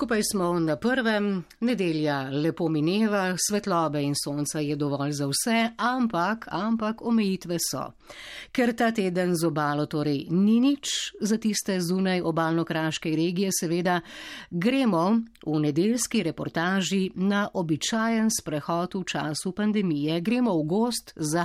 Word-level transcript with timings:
Skupaj 0.00 0.22
smo 0.32 0.60
na 0.60 0.76
prvem, 0.76 1.44
nedelja 1.60 2.30
lepo 2.32 2.68
mineva, 2.68 3.34
svetlobe 3.36 4.00
in 4.02 4.14
sonca 4.24 4.60
je 4.60 4.76
dovolj 4.76 5.12
za 5.12 5.26
vse, 5.28 5.58
ampak, 5.76 6.46
ampak 6.50 7.02
omejitve 7.04 7.58
so. 7.60 7.82
Ker 8.48 8.72
ta 8.72 8.88
teden 8.96 9.34
z 9.36 9.44
obalo 9.44 9.84
torej 9.86 10.24
ni 10.32 10.56
nič, 10.60 10.88
za 11.20 11.36
tiste 11.36 11.76
zunaj 11.84 12.22
obalno-kraške 12.24 13.12
regije 13.12 13.50
seveda 13.52 13.98
gremo 14.50 15.20
v 15.46 15.60
nedeljski 15.66 16.22
reportaži 16.22 17.10
na 17.14 17.50
običajen 17.54 18.32
sprehod 18.32 18.96
v 18.96 19.04
času 19.04 19.52
pandemije, 19.52 20.20
gremo 20.20 20.56
v 20.62 20.64
gost 20.64 21.12
za 21.16 21.44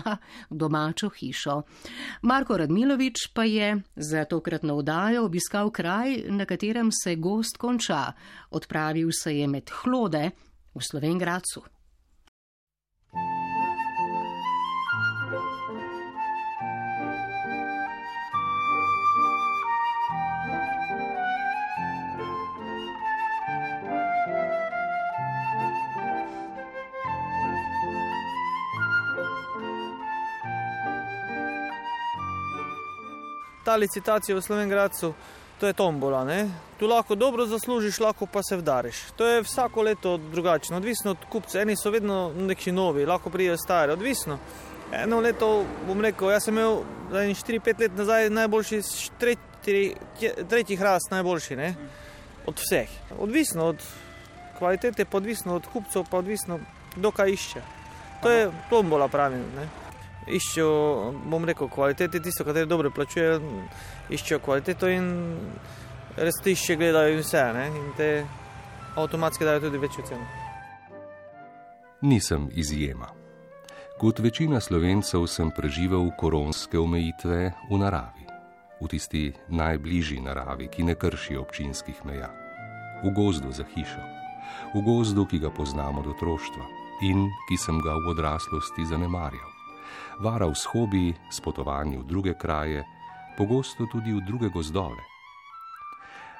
domačo 0.49 1.09
hišo. 1.09 1.61
Marko 2.21 2.57
Radmilovič 2.57 3.27
pa 3.33 3.43
je 3.43 3.81
za 3.95 4.23
tokratno 4.23 4.79
vdajo 4.79 5.25
obiskal 5.25 5.75
kraj, 5.75 6.23
na 6.31 6.45
katerem 6.45 6.87
se 7.03 7.15
gost 7.15 7.57
konča 7.57 8.15
odpravil 8.49 9.09
se 9.11 9.33
je 9.33 9.47
med 9.47 9.69
hlode 9.83 10.31
v 10.75 10.83
Slovengracu. 10.83 11.63
Ta 33.65 33.75
licitacija 33.75 34.35
v 34.37 34.41
Slovengracu 34.41 35.13
to 35.59 35.67
je 35.67 35.73
tombola. 35.73 36.23
Ne? 36.25 36.49
Tu 36.79 36.87
lahko 36.87 37.15
dobro 37.15 37.45
zaslužiš, 37.45 37.99
lahko 37.99 38.25
pa 38.25 38.43
se 38.43 38.57
vdariš. 38.57 38.95
To 39.15 39.27
je 39.27 39.41
vsako 39.41 39.81
leto 39.81 40.17
drugačno, 40.17 40.77
odvisno 40.77 41.11
od 41.11 41.17
kupca. 41.29 41.61
Eni 41.61 41.75
so 41.75 41.89
vedno 41.89 42.33
neki 42.35 42.71
novi, 42.71 43.05
lahko 43.05 43.29
pridejo 43.29 43.57
stari, 43.57 43.91
odvisno. 43.91 44.39
Eno 44.93 45.19
leto 45.19 45.65
bom 45.87 46.01
rekel, 46.01 46.31
jaz 46.31 46.43
sem 46.43 46.57
imel 46.57 46.81
za 47.11 47.19
4-5 47.19 47.79
let 47.79 47.97
nazaj 47.97 48.29
najboljši, 48.29 48.81
tretji, 49.19 49.95
tretji 50.49 50.75
hrast 50.75 51.11
najboljši 51.11 51.55
ne? 51.55 51.75
od 52.45 52.59
vseh. 52.59 52.89
Odvisno 53.19 53.65
od 53.65 53.81
kvalitete, 54.57 55.05
pa 55.05 55.17
odvisno 55.17 55.55
od 55.55 55.67
kupcev, 55.73 56.03
pa 56.11 56.17
odvisno 56.17 56.59
kdo 56.95 57.11
kaj 57.11 57.31
išče. 57.31 57.61
To 58.21 58.31
je 58.31 58.51
tombola 58.69 59.07
pravim. 59.07 59.43
Ne? 59.55 59.67
Iščejo, 60.27 61.13
bom 61.29 61.45
rekel, 61.45 61.69
kvalitete, 61.69 62.19
tisto, 62.19 62.43
kar 62.43 62.65
dobro 62.65 62.91
plačujejo 62.91 63.41
iščejo 64.09 64.39
kvaliteto 64.39 64.89
in 64.91 65.11
res 66.17 66.39
tišče 66.43 66.77
gledajo 66.79 67.15
in 67.15 67.21
vse. 67.23 67.43
Ne? 67.53 67.67
In 67.67 67.91
te 67.97 68.09
avtomatsko 68.95 69.45
dajo 69.45 69.67
tudi 69.67 69.81
večjo 69.81 70.05
ceno. 70.07 70.25
Nisem 72.01 72.49
izjema. 72.53 73.07
Kot 73.99 74.19
večina 74.19 74.59
slovencev 74.59 75.23
sem 75.31 75.51
preživel 75.55 76.09
koronske 76.19 76.79
omejitve 76.79 77.53
v 77.71 77.77
naravi, 77.79 78.25
v 78.81 78.87
tisti 78.91 79.29
najbližji 79.47 80.19
naravi, 80.19 80.67
ki 80.67 80.83
ne 80.83 80.95
krši 80.99 81.37
občinskih 81.39 82.03
meja, 82.03 82.27
v 83.03 83.13
gozdu 83.15 83.53
za 83.55 83.63
hišo, 83.63 84.03
v 84.75 84.83
gozdu, 84.83 85.23
ki 85.23 85.39
ga 85.39 85.49
poznamo 85.49 86.03
od 86.03 86.11
otroštva 86.11 86.67
in 87.07 87.23
ki 87.47 87.55
sem 87.55 87.79
ga 87.79 87.95
v 87.95 88.11
odraslosti 88.11 88.83
zanemarjal. 88.83 89.51
Varal 90.19 90.51
s 90.55 90.67
hobi, 90.75 91.15
s 91.31 91.39
potovanji 91.39 91.95
v 91.97 92.03
druge 92.03 92.35
kraje, 92.35 92.83
pogosto 93.37 93.85
tudi 93.91 94.13
v 94.13 94.23
druge 94.27 94.49
gozdove. 94.49 95.03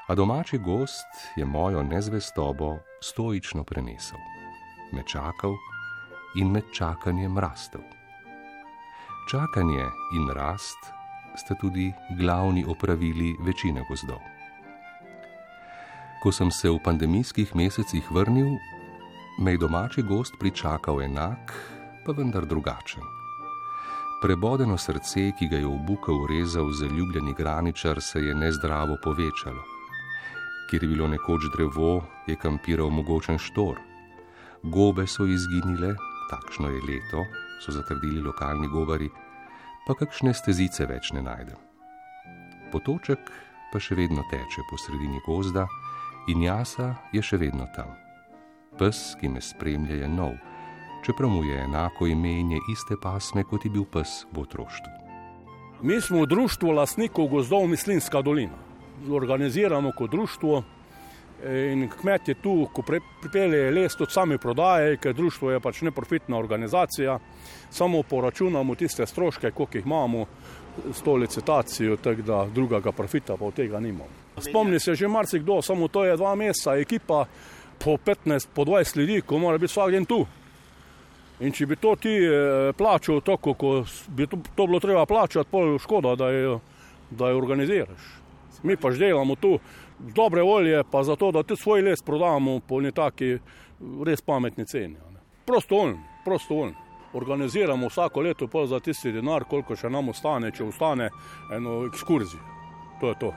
A 0.07 0.15
domači 0.15 0.57
gost 0.57 1.11
je 1.35 1.45
mojo 1.45 1.83
nezvestobo 1.83 2.77
stoično 3.01 3.63
prenesel, 3.63 4.19
me 4.93 5.03
čakal 5.07 5.55
in 6.35 6.51
med 6.51 6.63
čakanjem 6.73 7.37
rastel. 7.37 7.81
Čakanje 9.31 9.85
in 10.13 10.29
rast 10.29 10.77
sta 11.35 11.55
tudi 11.55 11.93
glavni 12.19 12.65
opravili 12.67 13.35
večine 13.39 13.85
gozdov. 13.89 14.21
Ko 16.23 16.31
sem 16.31 16.51
se 16.51 16.69
v 16.69 16.79
pandemijskih 16.83 17.55
mesecih 17.55 18.11
vrnil, 18.11 18.57
me 19.39 19.51
je 19.51 19.57
domači 19.57 20.01
gost 20.01 20.33
pričakal 20.39 21.01
enak, 21.01 21.53
pa 22.05 22.11
vendar 22.11 22.45
drugačen. 22.45 23.14
Prebodeno 24.21 24.77
srce, 24.77 25.31
ki 25.35 25.47
ga 25.51 25.57
je 25.59 25.67
v 25.67 25.79
buka 25.87 26.11
urezal 26.11 26.71
zaljubljeni 26.71 27.33
graničar, 27.33 28.01
se 28.01 28.19
je 28.19 28.35
nezdravo 28.35 28.95
povečalo. 29.03 29.63
Kjer 30.69 30.83
je 30.83 30.89
bilo 30.89 31.07
nekoč 31.07 31.49
drevo, 31.53 32.03
je 32.27 32.35
kampiral 32.35 32.89
mogočen 32.89 33.37
štor. 33.37 33.75
Gobe 34.63 35.07
so 35.07 35.27
izginile, 35.27 35.95
takšno 36.31 36.69
je 36.69 36.81
leto, 36.87 37.25
so 37.61 37.71
zatrdili 37.71 38.23
lokalni 38.23 38.67
govori, 38.67 39.09
pa 39.87 39.93
kakšne 39.93 40.33
stezice 40.33 40.87
več 40.87 41.11
ne 41.11 41.21
najdem. 41.21 41.59
Potoček 42.71 43.19
pa 43.71 43.79
še 43.79 43.99
vedno 43.99 44.23
teče 44.31 44.63
po 44.69 44.79
sredini 44.79 45.19
gozda 45.27 45.67
in 46.31 46.47
jasa 46.47 46.95
je 47.11 47.21
še 47.21 47.37
vedno 47.37 47.67
tam. 47.75 47.91
Pes, 48.79 49.13
ki 49.19 49.27
me 49.29 49.43
spremlja, 49.43 50.01
je 50.01 50.07
nov 50.07 50.39
čeprav 51.05 51.29
mu 51.29 51.43
je 51.43 51.61
enako 51.61 52.07
ime 52.07 52.39
in 52.39 52.51
je 52.51 52.59
iste 52.71 52.95
pasme, 53.01 53.43
kot 53.43 53.65
je 53.65 53.71
bil 53.71 53.85
pes 53.85 54.25
v 54.31 54.41
otroštvu. 54.41 54.91
Mi 55.81 56.01
smo 56.01 56.23
v 56.23 56.27
društvu 56.27 56.71
lastnikov 56.71 57.27
gozdov 57.27 57.67
Mislinska 57.67 58.21
dolina. 58.21 58.57
Organiziramo 59.11 59.91
kot 59.97 60.11
društvo 60.11 60.63
in 61.45 61.89
kmet 62.01 62.27
je 62.27 62.35
tu, 62.41 62.67
ko 62.73 62.81
pripelje 62.81 63.71
les, 63.71 63.95
tudi 63.95 64.11
sami 64.11 64.37
prodaje, 64.37 64.97
ker 64.97 65.13
društvo 65.13 65.51
je 65.51 65.59
pač 65.59 65.81
neprofitna 65.81 66.37
organizacija. 66.37 67.19
Samo 67.69 68.03
poračunamo 68.03 68.75
tiste 68.75 69.05
stroške, 69.05 69.51
koliko 69.51 69.77
jih 69.77 69.85
imamo 69.85 70.25
s 70.93 71.01
to 71.01 71.15
licitacijo, 71.15 71.97
tako 71.97 72.21
da 72.21 72.45
drugega 72.53 72.91
profita 72.91 73.37
pa 73.37 73.45
od 73.45 73.53
tega 73.53 73.79
nimamo. 73.79 74.09
Spomni 74.39 74.79
se 74.79 74.95
že 74.95 75.07
marsikdo, 75.07 75.61
samo 75.61 75.87
to 75.87 76.05
je 76.05 76.17
dva 76.17 76.35
meseca, 76.35 76.75
ekipa 76.75 77.25
po 77.83 77.97
15, 77.97 78.47
po 78.53 78.65
20 78.65 78.97
ljudi, 78.97 79.21
ko 79.21 79.37
mora 79.37 79.57
biti 79.57 79.71
vsak 79.71 79.91
dan 79.91 80.05
tu. 80.05 80.25
In 81.39 81.51
če 81.51 81.65
bi 81.67 81.75
to 81.75 81.95
ti 81.99 82.13
eh, 82.15 82.71
plačal 82.77 83.19
tako, 83.25 83.53
kot 83.59 83.91
bi 84.07 84.27
to, 84.27 84.39
to 84.55 84.67
bilo 84.67 84.79
treba 84.79 85.05
plačati, 85.05 85.49
pol 85.51 85.75
škoda, 85.79 86.15
da 86.15 86.29
jo, 86.31 86.59
da 87.09 87.29
jo 87.29 87.37
organiziraš. 87.37 88.13
Mi 88.63 88.77
pa 88.77 88.91
že 88.91 89.07
delamo 89.07 89.35
tu 89.35 89.59
dobre 89.99 90.41
volje, 90.41 90.83
pa 90.91 91.03
zato, 91.03 91.31
da 91.31 91.43
tudi 91.43 91.61
svoj 91.61 91.81
les 91.81 92.01
prodamo 92.01 92.59
po 92.59 92.79
neki 92.81 93.37
res 94.05 94.21
pametni 94.21 94.65
ceni. 94.65 94.95
Prostovoljno, 95.45 95.99
prostovoljno. 96.25 96.85
Organiziramo 97.13 97.87
vsako 97.87 98.21
leto 98.21 98.47
pol 98.47 98.65
za 98.67 98.79
tisti 98.79 99.11
denar, 99.11 99.43
koliko 99.43 99.75
še 99.75 99.89
nam 99.89 100.09
ostane, 100.09 100.51
če 100.51 100.63
ostane 100.63 101.09
eno 101.53 101.85
ekskurzijo. 101.87 102.41
To 102.99 103.11
je 103.11 103.19
to. 103.19 103.33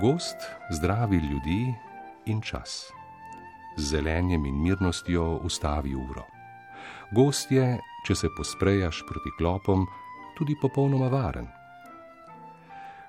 Gost 0.00 0.48
zdravi 0.70 1.16
ljudi 1.16 1.74
in 2.26 2.40
čas 2.40 2.95
z 3.76 3.82
zelenjem 3.82 4.46
in 4.46 4.62
mirnostjo 4.62 5.40
ustavi 5.44 5.94
uro. 5.94 6.24
Gost 7.12 7.52
je, 7.52 7.78
če 8.06 8.14
se 8.14 8.28
posprejaš 8.36 9.02
proti 9.08 9.30
klopom, 9.38 9.86
tudi 10.38 10.56
popolnoma 10.60 11.08
varen. 11.08 11.46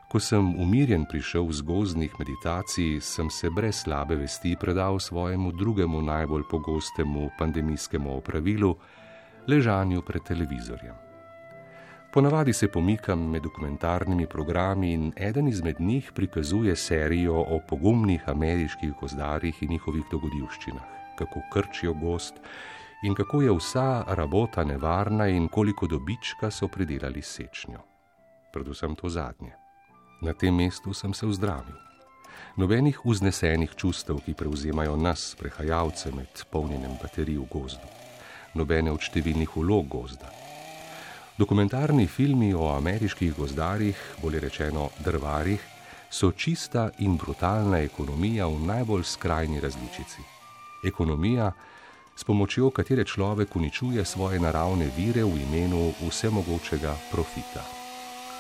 Ko 0.08 0.20
sem 0.24 0.54
umirjen 0.56 1.04
prišel 1.10 1.50
z 1.52 1.66
gozdnih 1.68 2.14
meditacij, 2.20 3.02
sem 3.02 3.30
se 3.30 3.50
brez 3.50 3.82
slabe 3.84 4.16
vesti 4.16 4.56
predal 4.60 5.00
svojemu 5.00 5.52
drugemu 5.52 6.02
najbolj 6.02 6.48
pogostemu 6.50 7.30
pandemijskemu 7.40 8.16
opravilu, 8.18 8.76
ležanju 9.48 10.02
pred 10.02 10.24
televizorjem. 10.24 11.07
Ponavadi 12.14 12.54
se 12.54 12.68
pomikam 12.68 13.30
med 13.30 13.44
dokumentarnimi 13.44 14.28
programi 14.28 14.94
in 14.94 15.12
eden 15.16 15.48
izmed 15.48 15.76
njih 15.80 16.12
prikazuje 16.16 16.76
serijo 16.76 17.42
o 17.42 17.60
pogumnih 17.70 18.30
ameriških 18.30 18.94
gozdarjih 19.02 19.64
in 19.64 19.70
njihovih 19.70 20.04
dogodivščinah, 20.12 20.84
kako 21.18 21.42
krčijo 21.54 21.94
gost 21.94 22.34
in 23.04 23.16
kako 23.16 23.42
je 23.42 23.52
vsa 23.52 24.04
rabota 24.08 24.64
nevarna 24.64 25.28
in 25.28 25.48
koliko 25.48 25.88
dobička 25.88 26.52
so 26.52 26.68
pridelali 26.68 27.22
sečnjo. 27.22 27.80
Predvsem 28.54 28.96
to 28.96 29.10
zadnje. 29.10 29.54
Na 30.22 30.34
tem 30.34 30.56
mestu 30.56 30.94
sem 30.94 31.14
se 31.14 31.28
vzdravil. 31.28 31.76
Nobenih 32.58 33.00
vznesenih 33.06 33.76
čustev, 33.76 34.24
ki 34.26 34.34
prevzemajo 34.34 34.96
nas, 34.98 35.36
prehajalce 35.40 36.12
med 36.16 36.44
polnjenjem 36.52 36.98
baterij 37.02 37.38
v 37.38 37.46
gozdu, 37.52 37.94
nobene 38.56 38.92
od 38.92 39.04
številnih 39.04 39.58
ulog 39.58 39.86
gozda. 39.92 40.47
Dokumentarni 41.38 42.08
filmi 42.08 42.54
o 42.54 42.68
ameriških 42.74 43.36
gozdarjih, 43.38 43.98
bolje 44.22 44.40
rečeno 44.40 44.90
drvarjih, 45.06 45.62
so 46.10 46.32
čista 46.32 46.90
in 47.00 47.18
brutalna 47.18 47.78
ekonomija 47.86 48.48
v 48.48 48.60
najbolj 48.66 49.04
skrajni 49.04 49.60
različici. 49.60 50.26
Ekonomija, 50.86 51.52
s 52.16 52.24
pomočjo 52.24 52.70
katere 52.70 53.06
človek 53.06 53.56
uničuje 53.56 54.06
svoje 54.06 54.40
naravne 54.40 54.90
vire 54.98 55.24
v 55.24 55.38
imenu 55.46 55.94
vsemogočega 56.10 56.96
profita. 57.12 57.62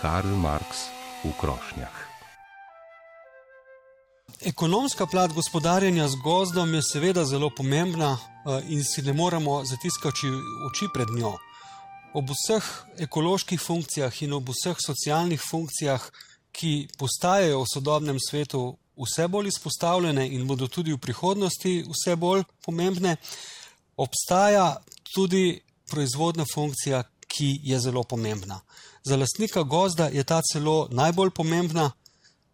Karl 0.01 0.33
Marx 0.33 0.89
v 1.23 1.31
krošnjah. 1.41 2.07
ekonomska 4.45 5.05
plat 5.05 5.31
gospodarjenja 5.33 6.07
z 6.07 6.15
gozdom 6.23 6.73
je 6.73 6.81
seveda 6.81 7.25
zelo 7.25 7.49
pomembna 7.57 8.17
in 8.69 8.83
si 8.83 9.01
ne 9.01 9.13
moremo 9.13 9.65
zatiskati 9.65 10.27
oči 10.67 10.87
pred 10.93 11.09
njo. 11.09 11.46
Ob 12.13 12.29
vseh 12.31 12.63
ekoloških 13.03 13.61
funkcijah 13.61 14.21
in 14.23 14.33
ob 14.33 14.49
vseh 14.49 14.77
socialnih 14.79 15.41
funkcijah, 15.51 16.01
ki 16.51 16.87
postajajo 16.97 17.61
v 17.61 17.69
sodobnem 17.73 18.17
svetu 18.29 18.77
vse 18.97 19.27
bolj 19.27 19.47
izpostavljene 19.47 20.25
in 20.27 20.47
bodo 20.47 20.67
tudi 20.67 20.93
v 20.93 20.97
prihodnosti 20.97 21.83
vse 21.85 22.15
bolj 22.15 22.43
pomembne, 22.65 23.17
obstaja 23.97 24.77
tudi 25.13 25.59
proizvodna 25.89 26.45
funkcija, 26.53 27.03
ki 27.27 27.59
je 27.63 27.79
zelo 27.79 28.03
pomembna. 28.03 28.59
Za 29.03 29.17
lastnika 29.17 29.63
gozda 29.63 30.07
je 30.07 30.23
ta 30.23 30.41
celo 30.41 30.87
najbolj 30.91 31.29
pomembna, 31.29 31.91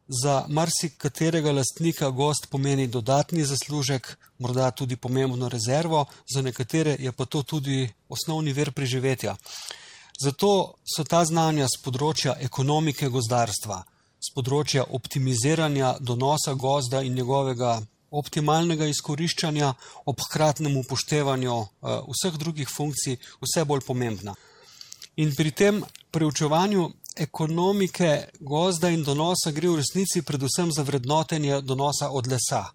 za 0.08 0.46
marsikaterega 0.50 1.52
lastnika 1.52 2.10
gost 2.10 2.48
pomeni 2.52 2.88
dodatni 2.88 3.46
zaslužek, 3.46 4.18
morda 4.40 4.72
tudi 4.72 4.96
pomembno 4.96 5.50
rezervo, 5.50 6.06
za 6.34 6.42
nekatere 6.42 6.96
je 7.00 7.12
pa 7.12 7.26
to 7.26 7.44
tudi 7.44 7.90
osnovni 8.10 8.54
ver 8.54 8.72
preživetja. 8.72 9.36
Zato 10.24 10.74
so 10.96 11.04
ta 11.04 11.26
znanja 11.26 11.68
z 11.68 11.82
področja 11.84 12.36
ekonomike 12.40 13.10
gozdarstva, 13.10 13.84
z 14.20 14.34
področja 14.36 14.86
optimiziranja 14.90 15.98
donosa 16.00 16.54
gozda 16.54 17.02
in 17.02 17.16
njegovega 17.18 17.82
optimalnega 18.14 18.86
izkoriščanja 18.92 19.74
ob 20.06 20.22
hkratnem 20.28 20.78
upoštevanju 20.78 21.54
uh, 21.54 21.68
vseh 22.14 22.38
drugih 22.38 22.70
funkcij 22.70 23.18
vse 23.42 23.66
bolj 23.66 23.82
pomembna. 23.88 24.36
In 25.18 25.34
pri 25.36 25.52
tem 25.52 25.82
preučevanju 26.14 26.90
ekonomike 27.16 28.30
gozda 28.40 28.90
in 28.90 29.04
donosa 29.04 29.52
gre 29.52 29.70
v 29.70 29.82
resnici 29.82 30.22
predvsem 30.22 30.72
za 30.72 30.84
vrednotenje 30.84 31.62
donosa 31.62 32.10
od 32.10 32.28
lesa. 32.28 32.66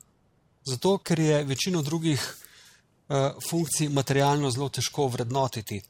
Zato, 0.66 0.98
ker 0.98 1.18
je 1.18 1.44
večino 1.44 1.82
drugih 1.82 2.20
uh, 2.22 3.16
funkcij 3.50 3.88
materialno 3.88 4.50
zelo 4.50 4.68
težko 4.68 5.06
vrednotiti. 5.08 5.80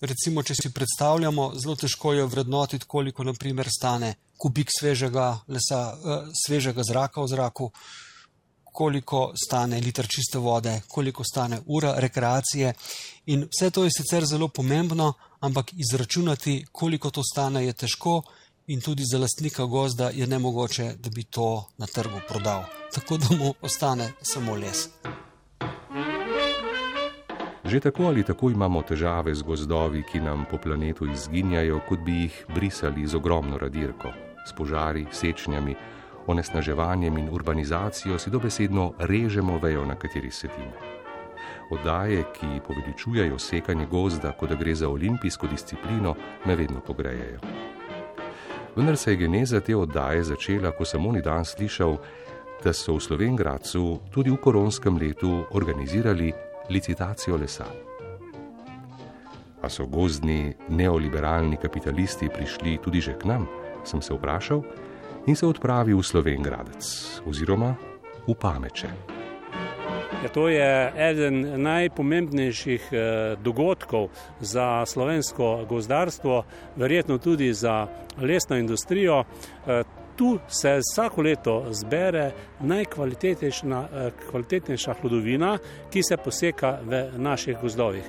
Recimo, 0.00 0.42
če 0.42 0.54
si 0.54 0.72
predstavljamo, 0.74 1.52
zelo 1.56 1.76
težko 1.76 2.12
je 2.12 2.26
vrednotiti, 2.26 2.86
koliko 2.86 3.24
naprimer 3.24 3.68
stane 3.70 4.14
kubik 4.36 4.72
svežega 4.80 5.28
lesa, 5.48 5.80
uh, 5.94 6.26
svežega 6.46 6.84
zraka 6.84 7.22
v 7.22 7.30
zraku, 7.32 7.70
koliko 8.76 9.30
stane 9.46 9.80
liter 9.80 10.08
čiste 10.08 10.38
vode, 10.38 10.80
koliko 10.88 11.24
stane 11.24 11.62
ura 11.66 11.94
rekreacije. 11.96 12.74
In 13.32 13.46
vse 13.48 13.70
to 13.70 13.84
je 13.84 13.94
sicer 13.94 14.26
zelo 14.26 14.48
pomembno, 14.48 15.14
ampak 15.40 15.72
izračunati, 15.72 16.64
koliko 16.72 17.10
to 17.10 17.22
stane, 17.22 17.66
je 17.66 17.72
težko, 17.72 18.22
in 18.66 18.80
tudi 18.80 19.04
za 19.04 19.18
lastnika 19.18 19.64
gozda 19.64 20.10
je 20.14 20.26
nemogoče, 20.26 20.94
da 20.98 21.10
bi 21.10 21.22
to 21.22 21.64
na 21.78 21.86
trgu 21.86 22.20
prodal. 22.28 22.64
Tako 22.94 23.16
da 23.16 23.26
mu 23.36 23.54
ostane 23.62 24.12
samo 24.22 24.54
les. 24.54 24.88
Že 27.64 27.80
tako 27.80 28.02
ali 28.06 28.24
tako 28.24 28.50
imamo 28.50 28.82
težave 28.82 29.34
z 29.34 29.42
gozdovi, 29.42 30.02
ki 30.12 30.20
nam 30.20 30.44
po 30.50 30.58
planetu 30.58 31.06
izginjajo, 31.12 31.80
kot 31.88 31.98
bi 31.98 32.12
jih 32.12 32.44
brisali 32.54 33.06
z 33.06 33.14
ogromno 33.14 33.58
radirko, 33.58 34.12
s 34.46 34.54
požari, 34.54 35.06
sečnjami, 35.12 35.74
onesnaževanjem 36.26 37.18
in 37.18 37.28
urbanizacijo 37.32 38.18
si 38.18 38.30
dobesedno 38.30 38.92
režemo 38.98 39.58
vejo, 39.58 39.84
na 39.86 39.94
kateri 39.94 40.30
sedimo. 40.30 40.95
Oddaje, 41.70 42.24
ki 42.32 42.60
poveličujejo 42.66 43.38
sekanje 43.38 43.86
gozda, 43.86 44.32
kot 44.32 44.48
da 44.48 44.54
gre 44.54 44.74
za 44.74 44.88
olimpijsko 44.88 45.46
disciplino, 45.46 46.14
me 46.46 46.56
vedno 46.56 46.80
pogrejejo. 46.80 47.40
Vendar 48.76 48.96
se 48.96 49.10
je 49.10 49.16
geneza 49.16 49.60
te 49.60 49.76
oddaje 49.76 50.24
začela, 50.24 50.70
ko 50.70 50.84
sem 50.84 51.06
oni 51.06 51.22
dan 51.22 51.44
slišal, 51.44 51.96
da 52.64 52.72
so 52.72 52.96
v 52.96 53.00
Slovengradcu 53.00 53.98
tudi 54.12 54.30
v 54.30 54.36
koronskem 54.36 54.96
letu 55.00 55.44
organizirali 55.50 56.32
licitacijo 56.70 57.36
lesa. 57.36 57.66
A 59.62 59.68
so 59.68 59.86
gozdni 59.86 60.54
neoliberalni 60.68 61.56
kapitalisti 61.56 62.28
prišli 62.28 62.78
tudi 62.78 63.00
že 63.00 63.16
k 63.18 63.24
nam, 63.24 63.48
sem 63.84 64.02
se 64.02 64.14
vprašal 64.14 64.62
in 65.26 65.36
se 65.36 65.46
odpravil 65.46 65.98
v 65.98 66.06
Slovengradec 66.06 66.84
oziroma 67.26 67.74
v 68.28 68.34
Pameče. 68.34 69.15
Ja, 70.22 70.28
to 70.28 70.48
je 70.48 70.92
eden 70.96 71.62
najpomembnejših 71.62 72.88
eh, 72.92 73.36
dogodkov 73.44 74.08
za 74.40 74.86
slovensko 74.86 75.64
gozdarstvo, 75.68 76.44
verjetno 76.76 77.18
tudi 77.18 77.54
za 77.54 77.86
lesno 78.20 78.56
industrijo. 78.56 79.20
Eh, 79.20 79.24
tu 80.16 80.38
se 80.48 80.80
vsako 80.80 81.22
leto 81.22 81.66
zbere 81.70 82.30
najkvalitetnejša 82.60 84.90
eh, 84.90 84.94
hlodovina, 85.00 85.58
ki 85.92 86.02
se 86.02 86.16
poseka 86.16 86.78
v 86.82 87.10
naših 87.16 87.56
gozdovih 87.62 88.04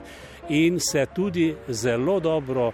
in 0.49 0.79
se 0.79 1.05
tudi 1.15 1.55
zelo 1.67 2.19
dobro 2.19 2.71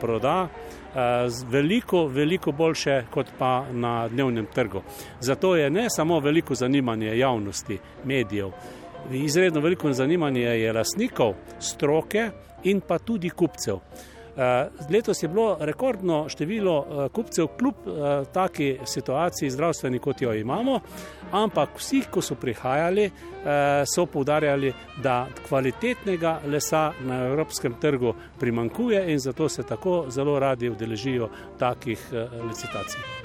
proda. 0.00 0.48
Eh, 0.94 1.28
veliko, 1.50 2.06
veliko 2.06 2.52
boljše 2.52 3.04
kot 3.10 3.26
pa 3.38 3.64
na 3.72 4.08
dnevnem 4.08 4.46
trgu. 4.54 4.82
Zato 5.20 5.56
je 5.56 5.70
ne 5.70 5.90
samo 5.90 6.20
veliko 6.20 6.54
zanimanje 6.54 7.18
javnosti, 7.18 7.78
medijev, 8.04 8.50
izredno 9.12 9.60
veliko 9.60 9.92
zanimanje 9.92 10.40
je 10.40 10.72
lasnikov, 10.72 11.34
stroke 11.58 12.30
in 12.64 12.80
pa 12.80 12.98
tudi 12.98 13.30
kupcev. 13.30 13.78
Eh, 14.36 14.68
letos 14.90 15.22
je 15.22 15.28
bilo 15.28 15.56
rekordno 15.60 16.28
število 16.28 16.86
eh, 16.86 17.08
kupcev, 17.08 17.46
kljub 17.58 17.74
eh, 17.86 18.24
taki 18.32 18.78
situaciji 18.86 19.50
zdravstveni, 19.50 19.98
kot 19.98 20.22
jo 20.22 20.34
imamo, 20.34 20.80
ampak 21.32 21.78
vsi, 21.78 22.02
ko 22.10 22.22
so 22.22 22.34
prihajali, 22.34 23.10
so 23.94 24.06
poudarjali, 24.06 24.72
da 25.02 25.26
kvalitetnega 25.48 26.38
lesa 26.46 26.92
na 27.04 27.18
evropskem 27.26 27.74
trgu 27.80 28.14
primankuje 28.40 29.02
in 29.12 29.18
zato 29.18 29.48
se 29.48 29.62
tako 29.62 30.04
zelo 30.08 30.38
radi 30.38 30.70
udeležijo 30.70 31.28
takih 31.58 32.08
licitacij. 32.48 33.23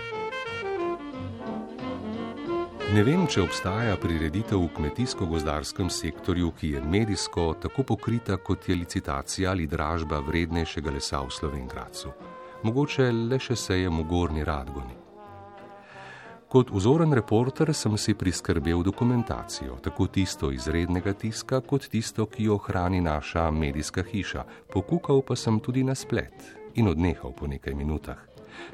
Ne 2.90 3.04
vem, 3.06 3.28
če 3.30 3.44
obstaja 3.44 3.94
prireditev 4.02 4.64
v 4.64 4.70
kmetijsko-gozdarskem 4.74 5.92
sektorju, 5.94 6.48
ki 6.58 6.72
je 6.72 6.80
medijsko 6.82 7.44
tako 7.62 7.84
pokrita 7.92 8.40
kot 8.42 8.66
je 8.66 8.78
licitacija 8.80 9.52
ali 9.52 9.68
dražba 9.70 10.18
vrednejšega 10.26 10.96
lesa 10.96 11.20
v 11.22 11.36
Slovengracu. 11.36 12.16
Mogoče 12.66 13.12
le 13.14 13.38
še 13.38 13.54
sejem 13.54 14.02
v 14.02 14.08
Gorni 14.10 14.48
Radgoni. 14.48 14.98
Kot 16.50 16.74
vzoren 16.74 17.14
reporter 17.14 17.76
sem 17.78 17.94
si 17.94 18.18
priskrbel 18.18 18.82
dokumentacijo, 18.82 19.78
tako 19.86 20.10
tisto 20.10 20.50
iz 20.50 20.66
rednega 20.66 21.14
tiska, 21.14 21.62
kot 21.62 21.92
tisto, 21.94 22.26
ki 22.26 22.50
jo 22.50 22.58
hrani 22.58 23.06
naša 23.06 23.52
medijska 23.54 24.02
hiša. 24.02 24.50
Pokukal 24.74 25.22
pa 25.22 25.38
sem 25.38 25.62
tudi 25.62 25.86
na 25.86 25.94
splet 25.94 26.56
in 26.74 26.90
odnehal 26.90 27.38
po 27.38 27.46
nekaj 27.46 27.78
minutah. 27.78 28.26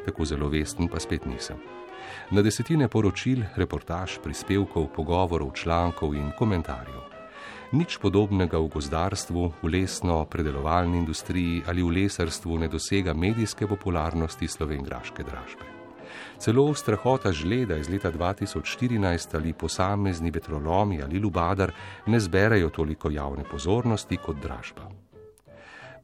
Tako 0.07 0.24
zelo 0.24 0.48
vesten 0.48 0.88
pa 0.88 1.03
spet 1.03 1.27
nisem. 1.27 1.75
Na 2.32 2.41
desetine 2.41 2.88
poročil, 2.89 3.44
reportaž, 3.53 4.17
prispevkov, 4.17 4.89
pogovorov, 4.96 5.53
člankov 5.53 6.15
in 6.17 6.32
komentarjev. 6.34 7.05
Nič 7.77 8.01
podobnega 8.01 8.58
v 8.58 8.65
gozdarstvu, 8.65 9.62
v 9.62 9.65
lesno-predelovalni 9.70 10.98
industriji 10.98 11.62
ali 11.70 11.86
v 11.86 12.01
lesarstvu 12.01 12.65
ne 12.65 12.67
dosega 12.67 13.13
medijske 13.13 13.70
popularnosti 13.70 14.48
slovengraške 14.48 15.22
dražbe. 15.22 15.70
Celo 16.41 16.74
strahota 16.74 17.29
žleda 17.29 17.77
iz 17.77 17.89
leta 17.89 18.10
2014 18.10 19.36
ali 19.38 19.53
posamezni 19.53 20.32
vetrolomi 20.32 21.03
ali 21.05 21.20
lubadar 21.20 21.72
ne 22.08 22.20
zberajo 22.20 22.70
toliko 22.70 23.10
javne 23.10 23.44
pozornosti 23.44 24.17
kot 24.17 24.41
dražba. 24.41 24.89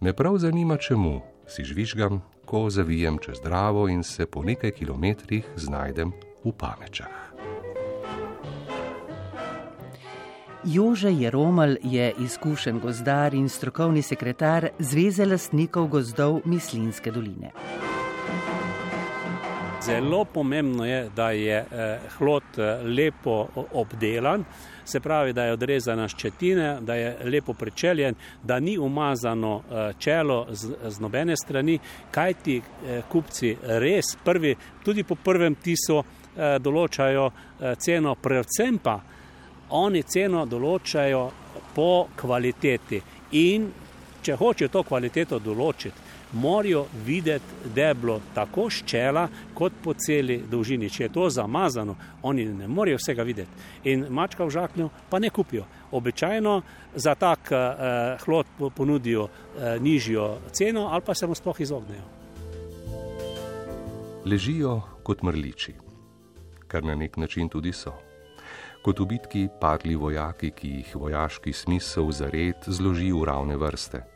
Me 0.02 0.14
prav 0.14 0.38
zanima, 0.38 0.78
čemu 0.78 1.31
si 1.48 1.64
žvižgam, 1.64 2.22
ko 2.46 2.70
zavijem 2.70 3.18
čez 3.18 3.42
Dravo 3.44 3.88
in 3.88 4.04
se 4.04 4.26
po 4.26 4.44
nekaj 4.44 4.72
kilometrih 4.72 5.46
znajdem 5.56 6.12
v 6.44 6.52
Pamečah. 6.52 7.32
Jože 10.64 11.12
Jeromal 11.12 11.76
je 11.84 12.14
izkušen 12.20 12.80
gozdar 12.80 13.34
in 13.34 13.50
strokovni 13.50 14.02
sekretar 14.02 14.70
Zveze 14.80 15.26
lastnikov 15.26 15.88
gozdov 15.88 16.42
Mislinske 16.46 17.12
doline. 17.12 17.52
Zelo 19.86 20.26
pomembno 20.26 20.86
je, 20.86 21.10
da 21.16 21.32
je 21.32 21.58
eh, 21.58 22.00
hlod 22.18 22.44
eh, 22.58 22.84
lepo 22.84 23.48
obdelan, 23.74 24.44
se 24.86 25.00
pravi, 25.00 25.34
da 25.34 25.46
je 25.46 25.54
odrezana 25.54 26.08
ščetine, 26.08 26.78
da 26.82 26.96
je 26.96 27.16
lepo 27.26 27.54
prečeljen, 27.54 28.16
da 28.44 28.60
ni 28.60 28.78
umazano 28.78 29.56
eh, 29.58 29.94
čelo 30.00 30.46
z, 30.52 30.76
z 30.88 31.02
nobene 31.02 31.38
strani, 31.38 31.80
kaj 32.12 32.34
ti 32.44 32.62
kupci 33.10 33.56
res 33.64 34.16
prvi, 34.24 34.56
tudi 34.84 35.04
po 35.04 35.16
prvem 35.16 35.56
tisu 35.56 36.02
določajo 36.62 37.26
ceno, 37.84 38.14
predvsem 38.16 38.78
pa 38.80 38.94
oni 39.76 40.04
ceno 40.04 40.46
določajo 40.46 41.24
po 41.76 42.08
kvaliteti. 42.16 43.02
In 43.42 43.68
če 44.22 44.38
hočejo 44.40 44.72
to 44.72 44.84
kvaliteto 44.88 45.40
določiti, 45.44 46.11
morajo 46.34 46.86
videti 47.06 47.72
deblo 47.76 48.20
tako 48.36 48.70
ščela, 48.70 49.28
kot 49.54 49.74
po 49.84 49.94
celi 49.94 50.42
dolžini. 50.50 50.90
Če 50.90 51.04
je 51.04 51.14
to 51.14 51.30
zamazano, 51.30 51.96
oni 52.24 52.46
ne 52.46 52.68
morejo 52.68 53.00
vsega 53.02 53.24
videti. 53.24 53.52
In 53.92 54.06
mačka 54.10 54.46
v 54.46 54.54
žaklju 54.54 54.90
pa 55.10 55.20
ne 55.20 55.30
kupijo. 55.30 55.66
Običajno 55.92 56.62
za 56.96 57.16
tak 57.16 57.52
uh, 57.52 58.22
hlod 58.26 58.48
ponudijo 58.76 59.24
uh, 59.24 59.32
nižjo 59.82 60.38
ceno 60.52 60.88
ali 60.92 61.02
pa 61.06 61.16
se 61.16 61.28
mu 61.28 61.36
sploh 61.36 61.62
izognejo. 61.62 62.04
Ležijo 64.26 64.82
kot 65.04 65.24
mrliči, 65.24 65.74
kar 66.68 66.84
na 66.84 66.96
nek 66.96 67.18
način 67.18 67.50
tudi 67.50 67.74
so. 67.74 67.94
Kot 68.82 69.00
v 69.00 69.06
bitki 69.06 69.48
padli 69.62 69.96
vojaki, 69.96 70.52
ki 70.52 70.68
jih 70.68 70.96
vojaški 70.96 71.54
smisel 71.54 72.12
za 72.12 72.30
red 72.30 72.66
zloži 72.66 73.12
v 73.12 73.26
ravne 73.26 73.58
vrste. 73.58 74.11